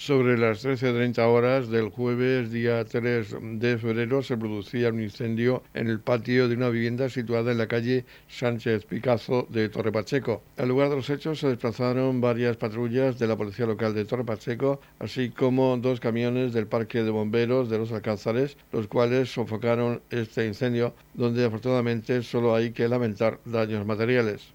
Sobre 0.00 0.38
las 0.38 0.64
13.30 0.64 1.18
horas 1.26 1.68
del 1.68 1.90
jueves, 1.90 2.50
día 2.50 2.82
3 2.86 3.36
de 3.58 3.76
febrero, 3.76 4.22
se 4.22 4.38
producía 4.38 4.88
un 4.88 5.02
incendio 5.02 5.62
en 5.74 5.88
el 5.88 6.00
patio 6.00 6.48
de 6.48 6.54
una 6.54 6.70
vivienda 6.70 7.10
situada 7.10 7.52
en 7.52 7.58
la 7.58 7.66
calle 7.66 8.06
Sánchez 8.26 8.86
Picazo 8.86 9.46
de 9.50 9.68
Torre 9.68 9.92
Pacheco. 9.92 10.42
Al 10.56 10.68
lugar 10.68 10.88
de 10.88 10.96
los 10.96 11.10
hechos 11.10 11.40
se 11.40 11.48
desplazaron 11.48 12.22
varias 12.22 12.56
patrullas 12.56 13.18
de 13.18 13.26
la 13.26 13.36
Policía 13.36 13.66
Local 13.66 13.92
de 13.92 14.06
Torre 14.06 14.24
Pacheco, 14.24 14.80
así 15.00 15.28
como 15.28 15.76
dos 15.76 16.00
camiones 16.00 16.54
del 16.54 16.66
Parque 16.66 17.02
de 17.02 17.10
Bomberos 17.10 17.68
de 17.68 17.76
los 17.76 17.92
Alcázares, 17.92 18.56
los 18.72 18.86
cuales 18.86 19.30
sofocaron 19.30 20.00
este 20.08 20.46
incendio, 20.46 20.94
donde 21.12 21.44
afortunadamente 21.44 22.22
solo 22.22 22.54
hay 22.54 22.70
que 22.70 22.88
lamentar 22.88 23.38
daños 23.44 23.84
materiales. 23.84 24.54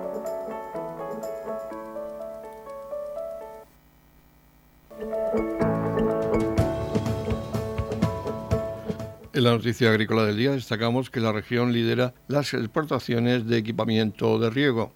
En 9.41 9.45
la 9.45 9.53
noticia 9.53 9.89
agrícola 9.89 10.23
del 10.23 10.37
día 10.37 10.51
destacamos 10.51 11.09
que 11.09 11.19
la 11.19 11.31
región 11.31 11.73
lidera 11.73 12.13
las 12.27 12.53
exportaciones 12.53 13.47
de 13.47 13.57
equipamiento 13.57 14.37
de 14.37 14.51
riego. 14.51 14.93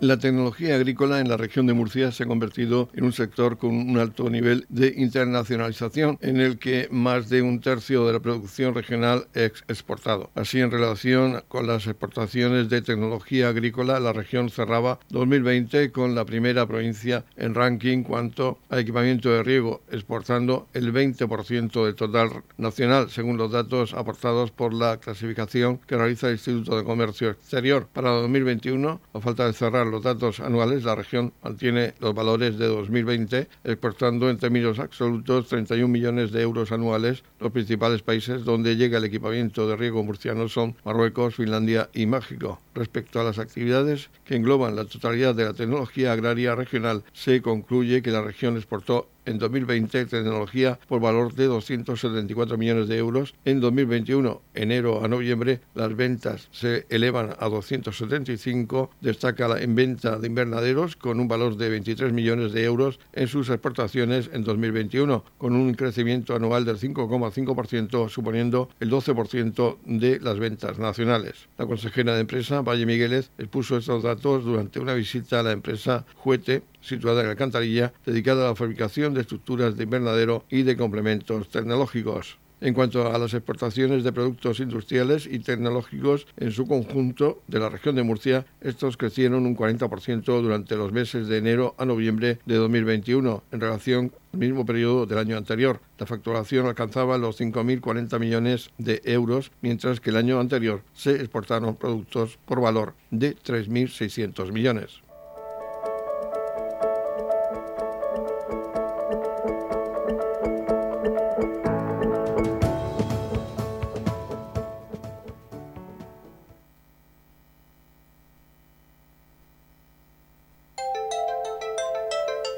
La 0.00 0.18
tecnología 0.18 0.76
agrícola 0.76 1.20
en 1.20 1.28
la 1.28 1.36
región 1.36 1.66
de 1.66 1.74
Murcia 1.74 2.10
se 2.10 2.22
ha 2.22 2.26
convertido 2.26 2.88
en 2.94 3.04
un 3.04 3.12
sector 3.12 3.58
con 3.58 3.74
un 3.74 3.98
alto 3.98 4.30
nivel 4.30 4.64
de 4.70 4.94
internacionalización, 4.96 6.16
en 6.22 6.40
el 6.40 6.58
que 6.58 6.88
más 6.90 7.28
de 7.28 7.42
un 7.42 7.60
tercio 7.60 8.06
de 8.06 8.14
la 8.14 8.20
producción 8.20 8.74
regional 8.74 9.26
es 9.34 9.52
exportado. 9.68 10.30
Así, 10.34 10.58
en 10.58 10.70
relación 10.70 11.42
con 11.48 11.66
las 11.66 11.86
exportaciones 11.86 12.70
de 12.70 12.80
tecnología 12.80 13.50
agrícola, 13.50 14.00
la 14.00 14.14
región 14.14 14.48
cerraba 14.48 15.00
2020 15.10 15.92
con 15.92 16.14
la 16.14 16.24
primera 16.24 16.66
provincia 16.66 17.26
en 17.36 17.54
ranking 17.54 18.02
cuanto 18.02 18.58
a 18.70 18.80
equipamiento 18.80 19.28
de 19.28 19.42
riego, 19.42 19.82
exportando 19.90 20.66
el 20.72 20.94
20% 20.94 21.84
del 21.84 21.94
total 21.94 22.42
nacional, 22.56 23.10
según 23.10 23.36
los 23.36 23.52
datos 23.52 23.92
aportados 23.92 24.50
por 24.50 24.72
la 24.72 24.96
clasificación 24.96 25.78
que 25.86 25.98
realiza 25.98 26.28
el 26.28 26.36
Instituto 26.36 26.78
de 26.78 26.84
Comercio 26.84 27.28
Exterior. 27.28 27.86
Para 27.92 28.12
2021, 28.12 28.98
a 29.12 29.20
falta 29.20 29.44
de 29.44 29.52
cerrar 29.52 29.89
los 29.90 30.02
datos 30.02 30.40
anuales, 30.40 30.84
la 30.84 30.94
región 30.94 31.32
mantiene 31.42 31.94
los 32.00 32.14
valores 32.14 32.58
de 32.58 32.66
2020, 32.66 33.48
exportando 33.64 34.30
en 34.30 34.38
términos 34.38 34.78
absolutos 34.78 35.48
31 35.48 35.88
millones 35.88 36.32
de 36.32 36.42
euros 36.42 36.72
anuales. 36.72 37.22
Los 37.40 37.52
principales 37.52 38.02
países 38.02 38.44
donde 38.44 38.76
llega 38.76 38.98
el 38.98 39.04
equipamiento 39.04 39.68
de 39.68 39.76
riego 39.76 40.02
murciano 40.02 40.48
son 40.48 40.76
Marruecos, 40.84 41.34
Finlandia 41.34 41.90
y 41.92 42.06
México. 42.06 42.60
Respecto 42.74 43.20
a 43.20 43.24
las 43.24 43.38
actividades 43.38 44.10
que 44.24 44.36
engloban 44.36 44.76
la 44.76 44.84
totalidad 44.84 45.34
de 45.34 45.44
la 45.44 45.54
tecnología 45.54 46.12
agraria 46.12 46.54
regional, 46.54 47.04
se 47.12 47.42
concluye 47.42 48.02
que 48.02 48.10
la 48.10 48.22
región 48.22 48.56
exportó 48.56 49.08
en 49.26 49.38
2020 49.38 50.06
tecnología 50.06 50.78
por 50.88 51.00
valor 51.00 51.34
de 51.34 51.46
274 51.46 52.58
millones 52.58 52.88
de 52.88 52.98
euros. 52.98 53.34
En 53.44 53.60
2021, 53.60 54.42
enero 54.54 55.04
a 55.04 55.08
noviembre, 55.08 55.60
las 55.74 55.94
ventas 55.94 56.48
se 56.52 56.86
elevan 56.88 57.34
a 57.38 57.48
275. 57.48 58.90
Destaca 59.00 59.48
la 59.48 59.60
en 59.60 59.74
venta 59.74 60.18
de 60.18 60.26
invernaderos 60.26 60.96
con 60.96 61.20
un 61.20 61.28
valor 61.28 61.56
de 61.56 61.68
23 61.68 62.12
millones 62.12 62.52
de 62.52 62.64
euros 62.64 62.98
en 63.12 63.28
sus 63.28 63.48
exportaciones 63.50 64.30
en 64.32 64.44
2021, 64.44 65.24
con 65.38 65.54
un 65.54 65.74
crecimiento 65.74 66.34
anual 66.34 66.64
del 66.64 66.78
5,5%, 66.78 68.08
suponiendo 68.08 68.70
el 68.80 68.90
12% 68.90 69.78
de 69.84 70.20
las 70.20 70.38
ventas 70.38 70.78
nacionales. 70.78 71.48
La 71.58 71.66
consejera 71.66 72.14
de 72.14 72.20
Empresa, 72.20 72.62
Valle 72.70 72.86
Migueles 72.86 73.32
expuso 73.36 73.76
estos 73.76 74.04
datos 74.04 74.44
durante 74.44 74.78
una 74.78 74.94
visita 74.94 75.40
a 75.40 75.42
la 75.42 75.50
empresa 75.50 76.06
Juete, 76.14 76.62
situada 76.80 77.22
en 77.22 77.28
Alcantarilla, 77.28 77.92
dedicada 78.06 78.44
a 78.44 78.50
la 78.50 78.56
fabricación 78.56 79.12
de 79.12 79.22
estructuras 79.22 79.76
de 79.76 79.84
invernadero 79.84 80.44
y 80.48 80.62
de 80.62 80.76
complementos 80.76 81.48
tecnológicos. 81.48 82.38
En 82.62 82.74
cuanto 82.74 83.10
a 83.10 83.18
las 83.18 83.32
exportaciones 83.32 84.04
de 84.04 84.12
productos 84.12 84.60
industriales 84.60 85.26
y 85.26 85.38
tecnológicos 85.38 86.26
en 86.36 86.52
su 86.52 86.66
conjunto 86.66 87.42
de 87.48 87.58
la 87.58 87.70
región 87.70 87.96
de 87.96 88.02
Murcia, 88.02 88.44
estos 88.60 88.98
crecieron 88.98 89.46
un 89.46 89.56
40% 89.56 90.42
durante 90.42 90.76
los 90.76 90.92
meses 90.92 91.26
de 91.26 91.38
enero 91.38 91.74
a 91.78 91.86
noviembre 91.86 92.38
de 92.44 92.56
2021 92.56 93.44
en 93.50 93.60
relación 93.60 94.12
al 94.34 94.40
mismo 94.40 94.66
periodo 94.66 95.06
del 95.06 95.18
año 95.18 95.38
anterior. 95.38 95.80
La 95.98 96.04
facturación 96.04 96.66
alcanzaba 96.66 97.16
los 97.16 97.40
5.040 97.40 98.18
millones 98.18 98.70
de 98.76 99.00
euros, 99.04 99.52
mientras 99.62 100.00
que 100.00 100.10
el 100.10 100.16
año 100.16 100.38
anterior 100.38 100.82
se 100.92 101.12
exportaron 101.12 101.76
productos 101.76 102.38
por 102.44 102.60
valor 102.60 102.94
de 103.10 103.36
3.600 103.36 104.52
millones. 104.52 105.00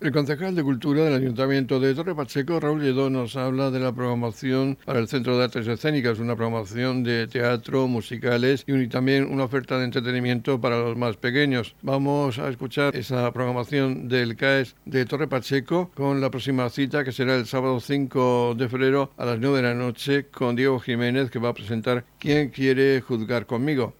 El 0.00 0.12
concejal 0.12 0.54
de 0.54 0.62
Cultura 0.62 1.02
del 1.02 1.14
Ayuntamiento 1.14 1.80
de 1.80 1.92
Torre 1.92 2.14
Pacheco, 2.14 2.60
Raúl 2.60 2.80
Lledó, 2.80 3.10
nos 3.10 3.34
habla 3.34 3.72
de 3.72 3.80
la 3.80 3.92
programación 3.92 4.78
para 4.84 5.00
el 5.00 5.08
Centro 5.08 5.36
de 5.36 5.42
Artes 5.42 5.66
Escénicas, 5.66 6.20
una 6.20 6.36
programación 6.36 7.02
de 7.02 7.26
teatro, 7.26 7.88
musicales 7.88 8.62
y 8.68 8.86
también 8.86 9.24
una 9.24 9.42
oferta 9.42 9.76
de 9.76 9.86
entretenimiento 9.86 10.60
para 10.60 10.78
los 10.78 10.96
más 10.96 11.16
pequeños. 11.16 11.74
Vamos 11.82 12.38
a 12.38 12.48
escuchar 12.48 12.94
esa 12.94 13.32
programación 13.32 14.06
del 14.06 14.36
CAES 14.36 14.76
de 14.84 15.04
Torre 15.04 15.26
Pacheco 15.26 15.90
con 15.96 16.20
la 16.20 16.30
próxima 16.30 16.70
cita 16.70 17.02
que 17.02 17.10
será 17.10 17.34
el 17.34 17.46
sábado 17.46 17.80
5 17.80 18.54
de 18.56 18.68
febrero 18.68 19.10
a 19.16 19.24
las 19.24 19.40
9 19.40 19.56
de 19.56 19.62
la 19.64 19.74
noche 19.74 20.26
con 20.26 20.54
Diego 20.54 20.78
Jiménez 20.78 21.28
que 21.28 21.40
va 21.40 21.48
a 21.48 21.54
presentar 21.54 22.04
¿Quién 22.20 22.50
quiere 22.50 23.00
juzgar 23.00 23.46
conmigo? 23.46 23.94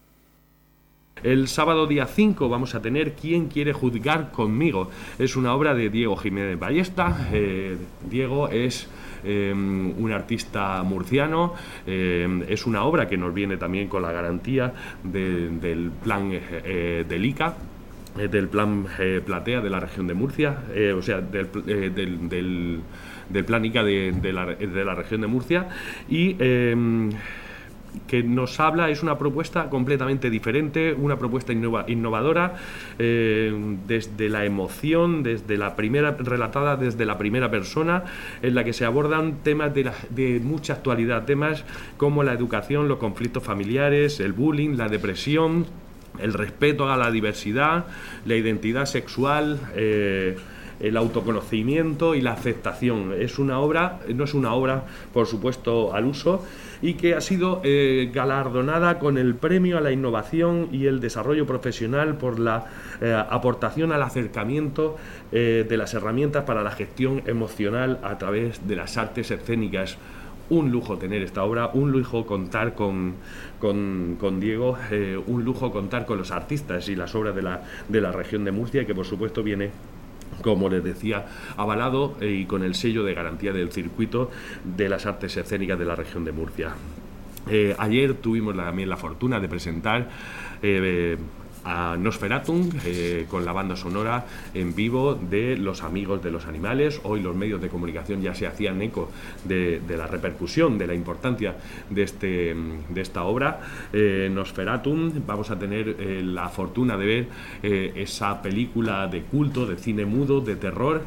El 1.23 1.49
sábado 1.49 1.85
día 1.85 2.05
5 2.05 2.47
vamos 2.47 2.75
a 2.75 2.81
tener 2.81 3.13
¿Quién 3.13 3.47
quiere 3.47 3.73
juzgar 3.73 4.31
conmigo? 4.31 4.89
Es 5.17 5.35
una 5.35 5.53
obra 5.53 5.73
de 5.73 5.89
Diego 5.89 6.15
Jiménez 6.15 6.57
Ballesta. 6.57 7.29
Eh, 7.33 7.75
Diego 8.09 8.47
es 8.47 8.87
eh, 9.25 9.51
un 9.53 10.11
artista 10.13 10.81
murciano. 10.83 11.55
Eh, 11.85 12.45
es 12.47 12.65
una 12.65 12.83
obra 12.83 13.09
que 13.09 13.17
nos 13.17 13.33
viene 13.33 13.57
también 13.57 13.89
con 13.89 14.01
la 14.01 14.13
garantía 14.13 14.73
del 15.03 15.91
plan 16.03 16.29
del 16.29 17.25
ICA 17.25 17.55
del 18.15 18.47
plan 18.47 18.85
Platea 19.25 19.61
de 19.61 19.69
la 19.69 19.79
región 19.79 20.07
de 20.07 20.13
Murcia, 20.13 20.63
o 20.97 21.01
sea, 21.01 21.21
del, 21.21 21.45
plan 23.45 23.65
ICA 23.65 23.83
de, 23.83 24.33
la, 24.33 24.45
de, 24.45 24.85
la, 24.85 24.95
región 24.95 25.21
de 25.21 25.27
Murcia. 25.27 25.69
Y 26.09 26.35
que 28.07 28.23
nos 28.23 28.59
habla 28.59 28.89
es 28.89 29.03
una 29.03 29.17
propuesta 29.17 29.69
completamente 29.69 30.29
diferente, 30.29 30.93
una 30.93 31.17
propuesta 31.17 31.53
innovadora, 31.53 32.55
eh, 32.97 33.53
desde 33.87 34.29
la 34.29 34.45
emoción, 34.45 35.23
desde 35.23 35.57
la 35.57 35.75
primera, 35.75 36.15
relatada 36.17 36.75
desde 36.75 37.05
la 37.05 37.17
primera 37.17 37.51
persona, 37.51 38.03
en 38.41 38.55
la 38.55 38.63
que 38.63 38.73
se 38.73 38.85
abordan 38.85 39.37
temas 39.43 39.73
de, 39.73 39.91
de 40.09 40.39
mucha 40.39 40.73
actualidad, 40.73 41.25
temas 41.25 41.65
como 41.97 42.23
la 42.23 42.33
educación, 42.33 42.87
los 42.87 42.97
conflictos 42.97 43.43
familiares, 43.43 44.19
el 44.19 44.33
bullying, 44.33 44.75
la 44.75 44.87
depresión, 44.87 45.65
el 46.19 46.33
respeto 46.33 46.89
a 46.89 46.97
la 46.97 47.11
diversidad, 47.11 47.85
la 48.25 48.35
identidad 48.35 48.85
sexual. 48.85 49.59
Eh, 49.75 50.37
el 50.79 50.97
autoconocimiento 50.97 52.15
y 52.15 52.21
la 52.21 52.33
aceptación. 52.33 53.13
Es 53.17 53.39
una 53.39 53.59
obra, 53.59 53.99
no 54.13 54.23
es 54.23 54.33
una 54.33 54.53
obra, 54.53 54.85
por 55.13 55.27
supuesto, 55.27 55.93
al 55.93 56.05
uso, 56.05 56.43
y 56.81 56.93
que 56.93 57.13
ha 57.15 57.21
sido 57.21 57.61
eh, 57.63 58.09
galardonada 58.13 58.99
con 58.99 59.17
el 59.17 59.35
premio 59.35 59.77
a 59.77 59.81
la 59.81 59.91
innovación 59.91 60.69
y 60.71 60.85
el 60.85 60.99
desarrollo 60.99 61.45
profesional 61.45 62.17
por 62.17 62.39
la 62.39 62.65
eh, 63.01 63.13
aportación 63.29 63.91
al 63.91 64.01
acercamiento 64.01 64.97
eh, 65.31 65.65
de 65.67 65.77
las 65.77 65.93
herramientas 65.93 66.45
para 66.45 66.63
la 66.63 66.71
gestión 66.71 67.23
emocional 67.25 67.99
a 68.03 68.17
través 68.17 68.67
de 68.67 68.75
las 68.75 68.97
artes 68.97 69.31
escénicas 69.31 69.97
un 70.49 70.71
lujo 70.71 70.97
tener 70.97 71.21
esta 71.21 71.43
obra, 71.43 71.69
un 71.73 71.91
lujo 71.91 72.25
contar 72.25 72.73
con, 72.73 73.13
con, 73.59 74.39
Diego, 74.39 74.79
un 75.27 75.43
lujo 75.45 75.71
contar 75.71 76.07
con 76.07 76.17
los 76.17 76.31
artistas 76.31 76.89
y 76.89 76.95
las 76.95 77.13
obras 77.13 77.35
de 77.35 77.43
la, 77.43 77.61
de 77.87 78.01
la 78.01 78.11
región 78.11 78.43
de 78.45 78.51
Murcia, 78.51 78.83
que 78.83 78.95
por 78.95 79.05
supuesto 79.05 79.43
viene 79.43 79.69
como 80.41 80.69
les 80.69 80.83
decía, 80.83 81.25
avalado 81.57 82.15
y 82.21 82.45
con 82.45 82.63
el 82.63 82.75
sello 82.75 83.03
de 83.03 83.13
garantía 83.13 83.53
del 83.53 83.71
circuito 83.71 84.31
de 84.63 84.89
las 84.89 85.05
artes 85.05 85.35
escénicas 85.37 85.77
de 85.77 85.85
la 85.85 85.95
región 85.95 86.25
de 86.25 86.31
Murcia. 86.31 86.73
Eh, 87.49 87.75
ayer 87.77 88.13
tuvimos 88.15 88.55
también 88.55 88.89
la 88.89 88.97
fortuna 88.97 89.39
de 89.39 89.49
presentar 89.49 90.09
eh, 90.61 91.17
a 91.63 91.97
Nosferatum 91.97 92.69
eh, 92.85 93.25
con 93.29 93.45
la 93.45 93.51
banda 93.51 93.75
sonora 93.75 94.25
en 94.53 94.75
vivo 94.75 95.15
de 95.15 95.57
Los 95.57 95.83
Amigos 95.83 96.23
de 96.23 96.31
los 96.31 96.45
Animales. 96.45 97.01
Hoy 97.03 97.21
los 97.21 97.35
medios 97.35 97.61
de 97.61 97.69
comunicación 97.69 98.21
ya 98.21 98.33
se 98.33 98.47
hacían 98.47 98.81
eco 98.81 99.11
de, 99.43 99.81
la 99.89 100.07
repercusión, 100.07 100.77
de 100.77 100.87
la 100.87 100.93
importancia 100.93 101.55
de, 101.89 102.03
este, 102.03 102.55
de 102.89 103.01
esta 103.01 103.23
obra. 103.23 103.59
Eh, 103.91 104.29
Nosferatum, 104.31 105.25
vamos 105.25 105.51
a 105.51 105.59
tener 105.59 105.95
eh, 105.99 106.21
la 106.23 106.49
fortuna 106.49 106.97
de 106.97 107.05
ver 107.05 107.27
esa 107.61 108.41
película 108.41 109.07
de 109.07 109.21
culto, 109.23 109.65
de 109.65 109.75
cine 109.75 110.05
mudo, 110.05 110.41
de 110.41 110.55
terror, 110.55 111.03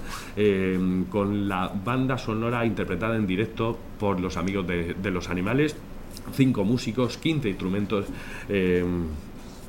con 1.10 1.48
la 1.48 1.72
banda 1.84 2.18
sonora 2.18 2.64
interpretada 2.66 3.16
en 3.16 3.26
directo 3.26 3.78
por 3.98 4.20
los 4.20 4.36
Amigos 4.36 4.66
de, 4.66 4.94
de 4.94 5.10
los 5.10 5.28
Animales. 5.28 5.76
Cinco 6.34 6.64
músicos, 6.64 7.16
15 7.18 7.48
instrumentos 7.48 8.06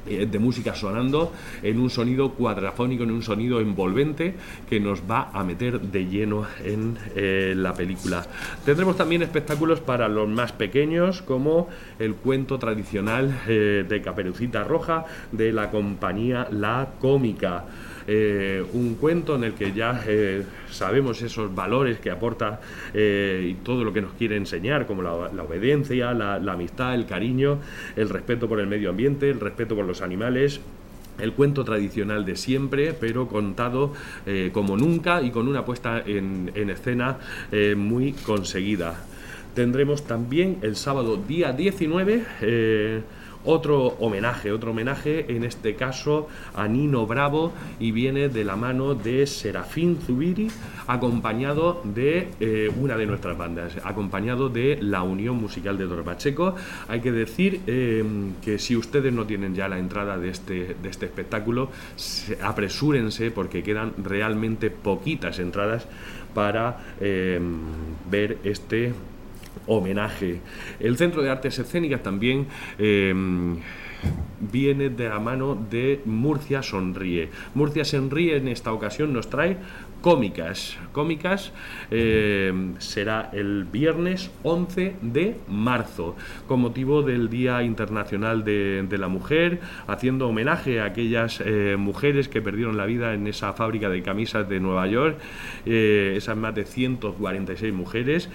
eh, 0.05 0.27
de 0.29 0.39
música 0.39 0.75
sonando 0.75 1.31
en 1.61 1.79
un 1.79 1.89
sonido 1.89 2.31
cuadrafónico, 2.31 3.03
en 3.03 3.11
un 3.11 3.23
sonido 3.23 3.61
envolvente 3.61 4.35
que 4.69 4.79
nos 4.79 5.01
va 5.09 5.29
a 5.33 5.43
meter 5.43 5.79
de 5.79 6.05
lleno 6.05 6.45
en 6.63 6.97
eh, 7.15 7.53
la 7.55 7.73
película. 7.73 8.25
Tendremos 8.65 8.97
también 8.97 9.21
espectáculos 9.21 9.79
para 9.79 10.07
los 10.07 10.27
más 10.27 10.51
pequeños 10.51 11.21
como 11.21 11.69
el 11.99 12.15
cuento 12.15 12.59
tradicional 12.59 13.41
eh, 13.47 13.85
de 13.87 14.01
Caperucita 14.01 14.63
Roja 14.63 15.05
de 15.31 15.53
la 15.53 15.71
compañía 15.71 16.47
La 16.51 16.89
Cómica. 16.99 17.65
Eh, 18.07 18.63
un 18.73 18.95
cuento 18.95 19.35
en 19.35 19.45
el 19.45 19.53
que 19.53 19.71
ya 19.71 20.03
eh, 20.07 20.43
sabemos 20.69 21.21
esos 21.21 21.53
valores 21.53 21.99
que 21.99 22.11
aporta 22.11 22.59
eh, 22.93 23.49
y 23.51 23.53
todo 23.63 23.83
lo 23.83 23.93
que 23.93 24.01
nos 24.01 24.13
quiere 24.13 24.35
enseñar, 24.35 24.85
como 24.85 25.01
la, 25.01 25.13
obediencia, 25.13 26.13
la, 26.13 26.35
amistad, 26.35 26.95
el 26.95 27.05
cariño, 27.05 27.59
el 27.95 28.09
respeto 28.09 28.47
por 28.47 28.59
el 28.59 28.67
medio 28.67 28.89
ambiente, 28.89 29.29
el 29.29 29.39
respeto 29.39 29.75
por 29.75 29.85
los 29.85 30.01
animales, 30.01 30.59
el 31.19 31.33
cuento 31.33 31.63
tradicional 31.63 32.25
de 32.25 32.35
siempre, 32.35 32.93
pero 32.93 33.27
contado 33.27 33.93
como 34.51 34.75
nunca 34.77 35.21
y 35.21 35.29
con 35.29 35.47
una 35.47 35.63
puesta 35.63 36.01
en, 36.03 36.51
en 36.55 36.71
escena 36.71 37.19
muy 37.77 38.13
conseguida. 38.13 39.05
Tendremos 39.53 40.07
también 40.07 40.57
el 40.63 40.75
sábado 40.75 41.17
día 41.17 41.53
19 41.53 42.23
otro 43.45 43.87
homenaje, 43.99 44.51
otro 44.51 44.71
homenaje 44.71 45.35
en 45.35 45.43
este 45.43 45.75
caso 45.75 46.27
a 46.53 46.67
Nino 46.67 47.05
Bravo 47.05 47.53
y 47.79 47.91
viene 47.91 48.29
de 48.29 48.43
la 48.43 48.55
mano 48.55 48.95
de 48.95 49.27
Serafín 49.27 49.99
Zubiri 50.05 50.49
acompañado 50.87 51.81
de 51.83 52.29
eh, 52.39 52.71
una 52.79 52.97
de 52.97 53.05
nuestras 53.05 53.37
bandas, 53.37 53.73
acompañado 53.83 54.49
de 54.49 54.77
la 54.81 55.03
Unión 55.03 55.37
Musical 55.37 55.77
de 55.77 55.87
Pacheco. 56.03 56.55
Hay 56.87 57.01
que 57.01 57.11
decir 57.11 57.61
eh, 57.67 58.03
que 58.43 58.57
si 58.57 58.75
ustedes 58.75 59.13
no 59.13 59.25
tienen 59.25 59.53
ya 59.53 59.67
la 59.67 59.77
entrada 59.77 60.17
de 60.17 60.29
este, 60.29 60.75
de 60.81 60.89
este 60.89 61.05
espectáculo, 61.05 61.69
apresúrense 62.41 63.31
porque 63.31 63.63
quedan 63.63 63.93
realmente 63.97 64.71
poquitas 64.71 65.39
entradas 65.39 65.85
para 66.33 66.95
eh, 66.99 67.39
ver 68.09 68.39
este 68.43 68.93
homenaje. 69.67 70.41
El 70.79 70.97
Centro 70.97 71.21
de 71.21 71.29
Artes 71.29 71.57
Escénicas 71.59 72.03
también 72.03 72.47
eh, 72.77 73.13
viene 74.39 74.89
de 74.89 75.09
la 75.09 75.19
mano 75.19 75.55
de 75.55 76.01
Murcia 76.05 76.61
Sonríe. 76.61 77.29
Murcia 77.53 77.85
Sonríe 77.85 78.37
en 78.37 78.47
esta 78.47 78.73
ocasión 78.73 79.13
nos 79.13 79.29
trae 79.29 79.57
cómicas. 80.03 80.77
Cómicas 80.91 81.53
eh, 81.89 82.53
será 82.79 83.29
el 83.31 83.63
viernes 83.63 84.31
11 84.43 84.97
de 85.01 85.37
marzo, 85.47 86.17
con 86.45 86.59
motivo 86.59 87.03
del 87.03 87.29
Día 87.29 87.63
Internacional 87.63 88.43
de, 88.43 88.97
la 88.99 89.07
Mujer, 89.07 89.61
haciendo 89.87 90.27
homenaje 90.27 90.81
a 90.81 90.85
aquellas 90.85 91.41
eh, 91.43 91.77
mujeres 91.79 92.27
que 92.27 92.41
perdieron 92.41 92.75
la 92.75 92.85
vida 92.85 93.13
en 93.13 93.27
esa 93.27 93.53
fábrica 93.53 93.87
de 93.89 94.03
camisas 94.03 94.47
de 94.49 94.59
Nueva 94.59 94.87
York, 94.87 95.17
eh, 95.65 96.15
esas 96.17 96.35
más 96.35 96.53
de 96.53 96.65
146 96.65 97.73
mujeres, 97.73 98.29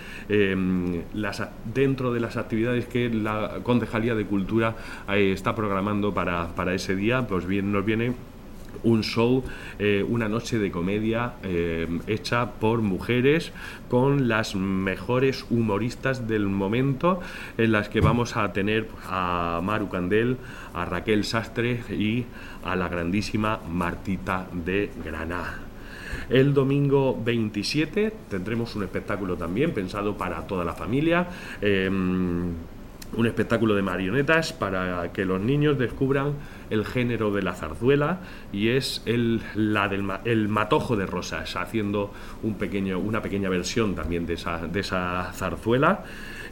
las, 1.12 1.48
dentro 1.74 2.14
de 2.14 2.20
las 2.20 2.38
actividades 2.38 2.87
que 2.87 3.11
la 3.11 3.61
Concejalía 3.62 4.14
de 4.14 4.24
Cultura 4.24 4.74
está 5.07 5.54
programando 5.54 6.14
para, 6.14 6.48
para 6.54 6.72
ese 6.72 6.96
día, 6.96 7.26
pues 7.26 7.46
bien 7.46 7.70
nos 7.72 7.85
viene 7.85 8.14
un 8.83 9.02
show, 9.02 9.44
eh, 9.78 10.04
una 10.09 10.28
noche 10.28 10.59
de 10.59 10.70
comedia 10.70 11.35
eh, 11.42 11.87
hecha 12.07 12.52
por 12.52 12.83
mujeres 12.83 13.52
con 13.88 14.28
las 14.28 14.54
mejores 14.54 15.44
humoristas 15.50 16.28
del 16.28 16.46
momento 16.46 17.20
en 17.57 17.72
las 17.72 17.88
que 17.88 18.00
vamos 18.00 18.37
a 18.37 18.52
tener 18.52 18.88
a 19.07 19.61
Maru 19.62 19.88
Candel, 19.88 20.37
a 20.74 20.85
Raquel 20.85 21.24
Sastre 21.24 21.83
y 21.90 22.26
a 22.64 22.76
la 22.76 22.88
grandísima 22.88 23.61
Martita 23.68 24.46
de 24.52 24.90
Granada. 25.04 25.68
El 26.31 26.52
domingo 26.52 27.18
27 27.22 28.12
tendremos 28.28 28.74
un 28.76 28.83
espectáculo 28.83 29.37
también 29.37 29.72
pensado 29.72 30.16
para 30.16 30.46
toda 30.46 30.64
la 30.64 30.74
familia. 30.74 31.26
Em, 31.61 32.52
un 33.16 33.26
espectáculo 33.26 33.74
de 33.74 33.82
marionetas 33.82 34.52
para 34.52 35.12
que 35.12 35.24
los 35.24 35.40
niños 35.40 35.78
descubran 35.78 36.34
el 36.70 36.84
género 36.84 37.32
de 37.32 37.42
la 37.42 37.54
zarzuela 37.54 38.20
y 38.52 38.68
es 38.68 39.02
el, 39.06 39.40
la 39.54 39.88
del, 39.88 40.06
el 40.24 40.48
matojo 40.48 40.96
de 40.96 41.06
rosas, 41.06 41.56
haciendo 41.56 42.12
un 42.42 42.54
pequeño, 42.54 42.98
una 42.98 43.22
pequeña 43.22 43.48
versión 43.48 43.94
también 43.94 44.26
de 44.26 44.34
esa, 44.34 44.66
de 44.66 44.80
esa 44.80 45.32
zarzuela 45.32 46.04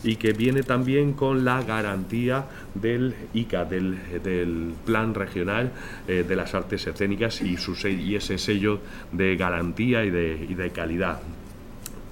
y 0.03 0.17
que 0.17 0.33
viene 0.33 0.63
también 0.63 1.13
con 1.13 1.45
la 1.45 1.63
garantía 1.63 2.45
del 2.75 3.15
ICA, 3.35 3.65
del, 3.65 4.23
del 4.23 4.75
Plan 4.85 5.15
Regional 5.15 5.73
eh, 6.07 6.25
de 6.27 6.37
las 6.37 6.55
Artes 6.55 6.87
Escénicas 6.87 7.43
y, 7.43 7.57
su, 7.57 7.77
y 7.89 8.15
ese 8.15 8.39
sello 8.39 8.81
de 9.13 9.37
garantía 9.37 10.05
y 10.05 10.11
de, 10.11 10.47
y 10.49 10.55
de 10.55 10.71
calidad. 10.71 11.21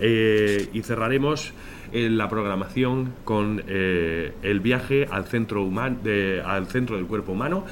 Eh, 0.06 0.68
y 0.74 0.82
cerraremos 0.82 1.54
la 1.90 2.28
programación 2.28 3.14
con 3.24 3.62
eh, 3.68 4.32
el 4.42 4.60
viaje 4.60 5.08
al 5.10 5.24
centro, 5.24 5.66
al 6.44 6.66
centro 6.66 6.96
del 6.96 7.06
cuerpo 7.06 7.32
humano 7.32 7.64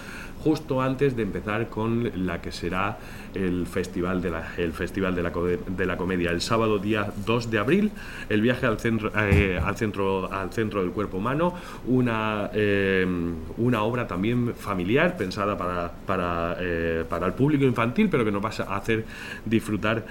justo 0.43 0.83
antes 0.83 1.17
de 1.17 1.23
empezar 1.23 1.69
con 1.69 2.27
la 2.27 2.41
que 2.41 2.51
será 2.51 2.99
el 3.35 3.67
Festival 3.67 4.21
de 4.21 4.31
la, 4.31 4.53
el 4.57 4.73
festival 4.73 5.15
de 5.15 5.23
la, 5.23 5.31
de 5.31 5.87
la 5.87 5.97
Comedia. 5.97 6.31
El 6.31 6.41
sábado 6.41 6.79
día 6.79 7.13
2 7.25 7.51
de 7.51 7.59
abril, 7.59 7.93
el 8.29 8.41
viaje 8.41 8.67
al 8.67 8.79
centro, 8.79 9.13
eh, 9.17 9.61
al 9.63 9.77
centro, 9.77 10.33
al 10.33 10.53
centro 10.53 10.83
del 10.83 10.91
cuerpo 10.91 11.19
humano, 11.19 11.55
una, 11.87 12.51
eh, 12.53 13.07
una 13.57 13.83
obra 13.83 14.07
también 14.07 14.55
familiar 14.55 15.17
pensada 15.17 15.57
para, 15.57 15.93
para, 16.07 16.57
eh, 16.61 17.05
para, 17.09 17.27
el 17.27 17.33
público 17.35 17.65
infantil, 17.65 18.09
pero 18.11 18.25
que 18.25 18.33
nos 18.33 18.45
va 18.45 18.51
a 18.67 18.77
hacer 18.77 19.05
disfrutar 19.45 20.05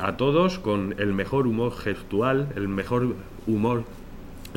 a 0.00 0.16
todos 0.16 0.58
con 0.58 0.94
el 0.98 1.12
mejor 1.12 1.46
humor 1.46 1.76
gestual, 1.76 2.48
el 2.56 2.68
mejor 2.68 3.14
humor 3.46 3.84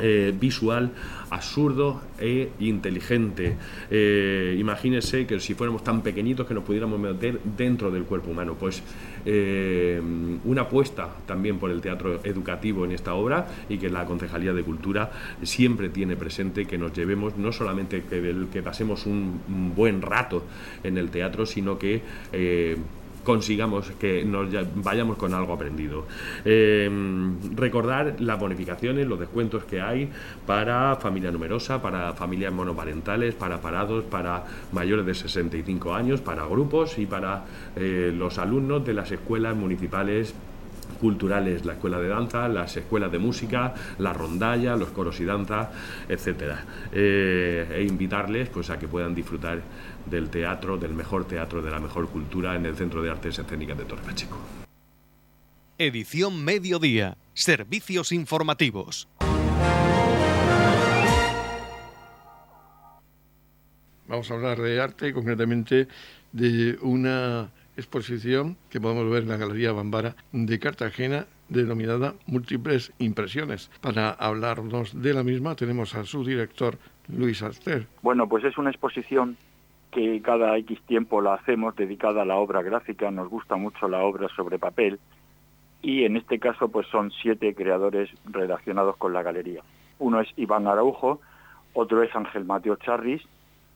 eh, 0.00 0.34
visual, 0.38 0.90
absurdo 1.30 2.02
e 2.18 2.50
inteligente. 2.60 3.56
Eh, 3.90 4.56
imagínese 4.58 5.26
que 5.26 5.38
si 5.40 5.54
fuéramos 5.54 5.84
tan 5.84 6.02
pequeñitos 6.02 6.46
que 6.46 6.54
nos 6.54 6.64
pudiéramos 6.64 6.98
meter 6.98 7.40
dentro 7.56 7.90
del 7.90 8.04
cuerpo 8.04 8.30
humano. 8.30 8.56
Pues 8.58 8.82
eh, 9.24 10.00
una 10.44 10.62
apuesta 10.62 11.08
también 11.26 11.58
por 11.58 11.70
el 11.70 11.80
teatro 11.80 12.20
educativo 12.24 12.84
en 12.84 12.92
esta 12.92 13.14
obra 13.14 13.46
y 13.68 13.78
que 13.78 13.90
la 13.90 14.04
Concejalía 14.06 14.52
de 14.52 14.62
Cultura 14.62 15.10
siempre 15.42 15.88
tiene 15.88 16.16
presente 16.16 16.66
que 16.66 16.78
nos 16.78 16.92
llevemos 16.92 17.36
no 17.36 17.52
solamente 17.52 18.02
que, 18.04 18.62
pasemos 18.62 19.06
un, 19.06 19.40
buen 19.74 20.02
rato 20.02 20.44
en 20.82 20.98
el 20.98 21.10
teatro, 21.10 21.46
sino 21.46 21.78
que 21.78 22.02
consigamos 23.24 23.90
que 23.92 24.24
nos 24.24 24.48
vayamos 24.74 25.16
con 25.16 25.34
algo 25.34 25.52
aprendido. 25.52 26.06
Em, 26.44 27.36
recordar 27.54 28.16
las 28.18 28.38
bonificaciones, 28.38 29.06
los 29.06 29.18
descuentos 29.18 29.64
que 29.64 29.80
hay 29.80 30.08
para 30.46 30.96
familia 30.96 31.30
numerosa, 31.30 31.82
para 31.82 32.12
familias 32.14 32.52
monoparentales, 32.52 33.34
para 33.34 33.60
parados, 33.60 34.04
para 34.04 34.44
mayores 34.72 35.06
de 35.06 35.14
65 35.14 35.94
años, 35.94 36.20
para 36.20 36.44
grupos 36.46 36.98
y 36.98 37.06
para 37.06 37.44
eh, 37.76 38.12
los 38.16 38.38
alumnos 38.38 38.84
de 38.84 38.94
las 38.94 39.10
escuelas 39.10 39.56
municipales 39.56 40.34
culturales, 40.94 41.64
la 41.64 41.74
escuela 41.74 41.98
de 41.98 42.08
danza, 42.08 42.48
las 42.48 42.76
escuelas 42.76 43.10
de 43.12 43.18
música, 43.18 43.74
la 43.98 44.12
rondalla, 44.12 44.76
los 44.76 44.90
coros 44.90 45.20
y 45.20 45.24
danza, 45.24 45.70
etcétera. 46.08 46.64
Eh, 46.92 47.66
e 47.72 47.82
invitarles 47.82 48.48
pues 48.48 48.70
a 48.70 48.78
que 48.78 48.88
puedan 48.88 49.14
disfrutar 49.14 49.60
del 50.06 50.30
teatro, 50.30 50.76
del 50.76 50.94
mejor 50.94 51.26
teatro, 51.26 51.62
de 51.62 51.70
la 51.70 51.78
mejor 51.78 52.08
cultura 52.08 52.56
en 52.56 52.66
el 52.66 52.76
Centro 52.76 53.02
de 53.02 53.10
Artes 53.10 53.38
Escénicas 53.38 53.78
de 53.78 53.84
Torre 53.84 54.02
Pacheco. 54.02 54.38
Edición 55.78 56.44
Mediodía. 56.44 57.16
Servicios 57.32 58.12
informativos. 58.12 59.08
Vamos 64.06 64.30
a 64.30 64.34
hablar 64.34 64.60
de 64.60 64.80
arte, 64.80 65.12
concretamente 65.12 65.86
de 66.32 66.76
una 66.82 67.50
exposición 67.80 68.56
que 68.70 68.80
podemos 68.80 69.10
ver 69.10 69.24
en 69.24 69.28
la 69.28 69.36
Galería 69.36 69.72
Bambara 69.72 70.14
de 70.32 70.58
Cartagena 70.58 71.26
denominada 71.48 72.14
Múltiples 72.26 72.92
Impresiones. 72.98 73.70
Para 73.80 74.10
hablarnos 74.10 75.02
de 75.02 75.12
la 75.12 75.22
misma 75.22 75.56
tenemos 75.56 75.94
a 75.94 76.04
su 76.04 76.24
director, 76.24 76.78
Luis 77.08 77.42
Aster. 77.42 77.86
Bueno, 78.02 78.28
pues 78.28 78.44
es 78.44 78.56
una 78.56 78.70
exposición 78.70 79.36
que 79.90 80.22
cada 80.22 80.56
X 80.58 80.80
tiempo 80.86 81.20
la 81.20 81.34
hacemos 81.34 81.74
dedicada 81.74 82.22
a 82.22 82.24
la 82.24 82.36
obra 82.36 82.62
gráfica, 82.62 83.10
nos 83.10 83.28
gusta 83.28 83.56
mucho 83.56 83.88
la 83.88 84.02
obra 84.04 84.28
sobre 84.36 84.58
papel 84.58 85.00
y 85.82 86.04
en 86.04 86.16
este 86.16 86.38
caso 86.38 86.68
pues 86.68 86.86
son 86.88 87.10
siete 87.10 87.54
creadores 87.54 88.10
relacionados 88.24 88.96
con 88.96 89.12
la 89.12 89.22
galería. 89.22 89.62
Uno 89.98 90.20
es 90.20 90.28
Iván 90.36 90.66
Araujo, 90.66 91.20
otro 91.72 92.02
es 92.02 92.14
Ángel 92.14 92.44
Mateo 92.44 92.76
Charris, 92.76 93.22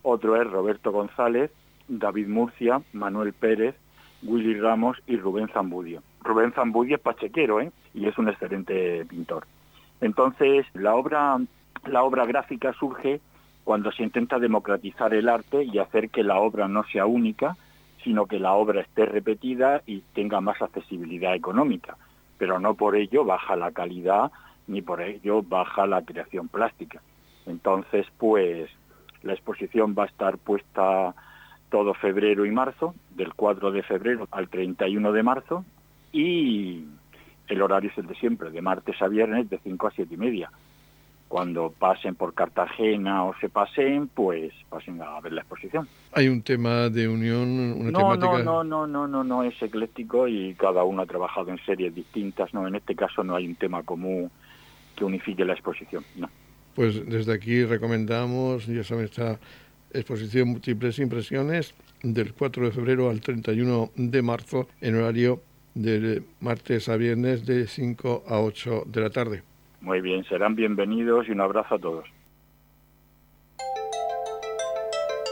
otro 0.02 0.40
es 0.40 0.48
Roberto 0.48 0.92
González, 0.92 1.50
David 1.88 2.28
Murcia, 2.28 2.82
Manuel 2.92 3.32
Pérez, 3.32 3.74
Willy 4.24 4.58
Ramos 4.58 4.98
y 5.06 5.16
Rubén 5.16 5.48
Zambudio. 5.48 6.02
Rubén 6.22 6.52
Zambudio 6.52 6.96
es 6.96 7.02
pachequero 7.02 7.60
¿eh? 7.60 7.70
y 7.92 8.06
es 8.06 8.16
un 8.18 8.28
excelente 8.28 9.04
pintor. 9.04 9.46
Entonces 10.00 10.66
la 10.74 10.94
obra, 10.94 11.38
la 11.86 12.02
obra 12.02 12.26
gráfica 12.26 12.72
surge 12.72 13.20
cuando 13.64 13.92
se 13.92 14.02
intenta 14.02 14.38
democratizar 14.38 15.14
el 15.14 15.28
arte 15.28 15.64
y 15.64 15.78
hacer 15.78 16.10
que 16.10 16.22
la 16.22 16.38
obra 16.38 16.68
no 16.68 16.84
sea 16.84 17.06
única, 17.06 17.56
sino 18.02 18.26
que 18.26 18.38
la 18.38 18.52
obra 18.52 18.82
esté 18.82 19.06
repetida 19.06 19.82
y 19.86 20.00
tenga 20.14 20.40
más 20.40 20.60
accesibilidad 20.60 21.34
económica, 21.34 21.96
pero 22.38 22.60
no 22.60 22.74
por 22.74 22.96
ello 22.96 23.24
baja 23.24 23.56
la 23.56 23.72
calidad 23.72 24.30
ni 24.66 24.82
por 24.82 25.00
ello 25.00 25.42
baja 25.42 25.86
la 25.86 26.02
creación 26.02 26.48
plástica. 26.48 27.00
Entonces, 27.46 28.06
pues 28.18 28.70
la 29.22 29.32
exposición 29.32 29.94
va 29.98 30.04
a 30.04 30.06
estar 30.06 30.38
puesta 30.38 31.14
todo 31.74 31.92
febrero 31.92 32.46
y 32.46 32.52
marzo, 32.52 32.94
del 33.16 33.34
4 33.34 33.72
de 33.72 33.82
febrero 33.82 34.28
al 34.30 34.48
31 34.48 35.10
de 35.10 35.22
marzo, 35.24 35.64
y 36.12 36.84
el 37.48 37.62
horario 37.62 37.90
es 37.90 37.98
el 37.98 38.06
de 38.06 38.14
siempre, 38.14 38.52
de 38.52 38.62
martes 38.62 39.02
a 39.02 39.08
viernes 39.08 39.50
de 39.50 39.58
5 39.58 39.88
a 39.88 39.90
7 39.90 40.14
y 40.14 40.16
media 40.16 40.50
cuando 41.26 41.74
pasen 41.76 42.14
por 42.14 42.32
Cartagena 42.32 43.24
o 43.24 43.34
se 43.40 43.48
pasen, 43.48 44.06
pues 44.06 44.52
pasen 44.68 45.02
a 45.02 45.20
ver 45.20 45.32
la 45.32 45.40
exposición. 45.40 45.88
¿Hay 46.12 46.28
un 46.28 46.42
tema 46.42 46.88
de 46.90 47.08
unión, 47.08 47.48
una 47.76 47.90
no, 47.90 47.98
temática? 47.98 48.44
No, 48.44 48.62
no, 48.62 48.86
no, 48.86 49.08
no, 49.08 49.24
no, 49.24 49.42
es 49.42 49.60
ecléctico 49.60 50.28
y 50.28 50.54
cada 50.54 50.84
uno 50.84 51.02
ha 51.02 51.06
trabajado 51.06 51.50
en 51.50 51.58
series 51.66 51.92
distintas, 51.92 52.54
no, 52.54 52.68
en 52.68 52.76
este 52.76 52.94
caso 52.94 53.24
no 53.24 53.34
hay 53.34 53.48
un 53.48 53.56
tema 53.56 53.82
común 53.82 54.30
que 54.94 55.04
unifique 55.04 55.44
la 55.44 55.54
exposición, 55.54 56.04
no. 56.14 56.30
Pues 56.76 57.04
desde 57.04 57.32
aquí 57.32 57.64
recomendamos, 57.64 58.66
ya 58.66 58.84
saben, 58.84 59.06
esta 59.06 59.40
exposición 59.94 60.48
Múltiples 60.48 60.98
Impresiones 60.98 61.74
del 62.02 62.34
4 62.34 62.66
de 62.66 62.72
febrero 62.72 63.08
al 63.08 63.20
31 63.20 63.90
de 63.96 64.22
marzo 64.22 64.68
en 64.80 64.96
horario 64.96 65.40
de 65.74 66.22
martes 66.40 66.88
a 66.88 66.96
viernes 66.96 67.46
de 67.46 67.66
5 67.66 68.24
a 68.28 68.40
8 68.40 68.84
de 68.86 69.00
la 69.00 69.10
tarde. 69.10 69.42
Muy 69.80 70.00
bien, 70.00 70.24
serán 70.24 70.54
bienvenidos 70.54 71.28
y 71.28 71.32
un 71.32 71.40
abrazo 71.40 71.74
a 71.74 71.78
todos. 71.78 72.04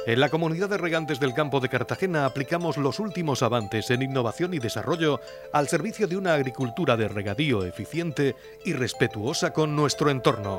En 0.05 0.19
la 0.19 0.31
comunidad 0.31 0.69
de 0.69 0.79
regantes 0.79 1.21
del 1.21 1.33
campo 1.33 1.61
de 1.61 1.69
Cartagena 1.69 2.27
aplicamos 2.27 2.77
los 2.77 2.99
últimos 2.99 3.45
avances 3.45 3.89
en 3.91 4.03
innovación 4.03 4.53
y 4.53 4.59
desarrollo 4.59 5.21
al 5.53 5.69
servicio 5.69 6.09
de 6.09 6.17
una 6.17 6.35
agricultura 6.35 6.97
de 6.97 7.07
regadío 7.07 7.65
eficiente 7.65 8.35
y 8.65 8.73
respetuosa 8.73 9.53
con 9.53 9.77
nuestro 9.77 10.11
entorno. 10.11 10.59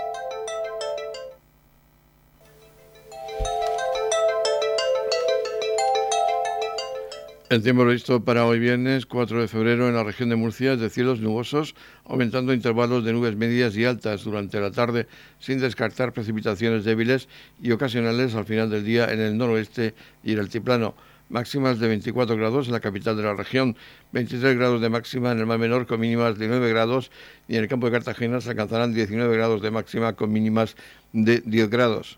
El 7.51 7.63
tiempo 7.63 7.83
previsto 7.83 8.23
para 8.23 8.45
hoy 8.45 8.59
viernes 8.59 9.05
4 9.05 9.41
de 9.41 9.49
febrero 9.49 9.89
en 9.89 9.95
la 9.95 10.05
región 10.05 10.29
de 10.29 10.37
Murcia 10.37 10.71
es 10.71 10.79
de 10.79 10.89
cielos 10.89 11.19
nubosos, 11.19 11.75
aumentando 12.05 12.53
intervalos 12.53 13.03
de 13.03 13.11
nubes 13.11 13.35
medias 13.35 13.75
y 13.75 13.83
altas 13.83 14.23
durante 14.23 14.61
la 14.61 14.71
tarde, 14.71 15.05
sin 15.39 15.59
descartar 15.59 16.13
precipitaciones 16.13 16.85
débiles 16.85 17.27
y 17.61 17.73
ocasionales 17.73 18.35
al 18.35 18.45
final 18.45 18.69
del 18.69 18.85
día 18.85 19.11
en 19.11 19.19
el 19.19 19.37
noroeste 19.37 19.95
y 20.23 20.31
el 20.31 20.39
altiplano. 20.39 20.95
Máximas 21.27 21.77
de 21.79 21.89
24 21.89 22.37
grados 22.37 22.67
en 22.67 22.71
la 22.71 22.79
capital 22.79 23.17
de 23.17 23.23
la 23.23 23.33
región, 23.33 23.75
23 24.13 24.55
grados 24.55 24.79
de 24.79 24.87
máxima 24.87 25.33
en 25.33 25.39
el 25.39 25.45
mar 25.45 25.59
menor 25.59 25.87
con 25.87 25.99
mínimas 25.99 26.39
de 26.39 26.47
9 26.47 26.69
grados 26.69 27.11
y 27.49 27.57
en 27.57 27.63
el 27.63 27.67
campo 27.67 27.87
de 27.87 27.91
Cartagena 27.91 28.39
se 28.39 28.51
alcanzarán 28.51 28.93
19 28.93 29.35
grados 29.35 29.61
de 29.61 29.71
máxima 29.71 30.13
con 30.13 30.31
mínimas 30.31 30.77
de 31.11 31.41
10 31.41 31.69
grados. 31.69 32.17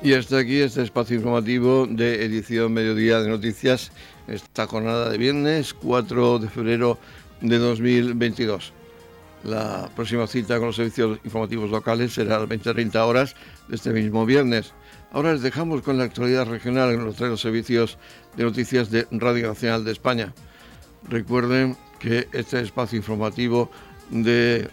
Y 0.00 0.14
hasta 0.14 0.38
aquí 0.38 0.60
este 0.60 0.82
espacio 0.82 1.16
informativo 1.16 1.84
de 1.90 2.24
edición 2.24 2.72
Mediodía 2.72 3.20
de 3.20 3.28
Noticias, 3.28 3.90
esta 4.28 4.68
jornada 4.68 5.10
de 5.10 5.18
viernes 5.18 5.74
4 5.74 6.38
de 6.38 6.48
febrero 6.48 6.98
de 7.40 7.58
2022. 7.58 8.72
La 9.42 9.90
próxima 9.96 10.28
cita 10.28 10.58
con 10.58 10.68
los 10.68 10.76
servicios 10.76 11.18
informativos 11.24 11.70
locales 11.70 12.12
será 12.12 12.36
a 12.36 12.40
las 12.40 12.48
20-30 12.48 12.94
horas 13.04 13.34
de 13.66 13.74
este 13.74 13.92
mismo 13.92 14.24
viernes. 14.24 14.72
Ahora 15.10 15.32
les 15.32 15.42
dejamos 15.42 15.82
con 15.82 15.98
la 15.98 16.04
actualidad 16.04 16.46
regional 16.46 16.92
en 16.92 17.04
los 17.04 17.16
tres 17.16 17.40
servicios 17.40 17.98
de 18.36 18.44
noticias 18.44 18.92
de 18.92 19.08
Radio 19.10 19.48
Nacional 19.48 19.84
de 19.84 19.90
España. 19.90 20.32
Recuerden 21.08 21.76
que 21.98 22.28
este 22.32 22.60
espacio 22.60 22.98
informativo 22.98 23.68
de 24.10 24.68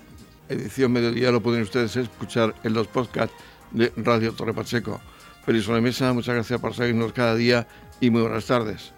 edición 0.50 0.92
mediodía 0.92 1.32
lo 1.32 1.42
pueden 1.42 1.64
ustedes 1.64 1.96
escuchar 1.96 2.54
en 2.64 2.74
los 2.74 2.86
podcasts 2.86 3.36
de 3.72 3.92
Radio 3.98 4.32
Torre 4.32 4.54
Pacheco. 4.54 5.02
Feliz 5.46 5.68
mesa, 5.70 6.12
muchas 6.12 6.34
gracias 6.34 6.60
por 6.60 6.74
seguirnos 6.74 7.14
cada 7.14 7.36
día 7.36 7.68
y 8.00 8.10
muy 8.10 8.24
buenas 8.24 8.48
tardes. 8.48 8.95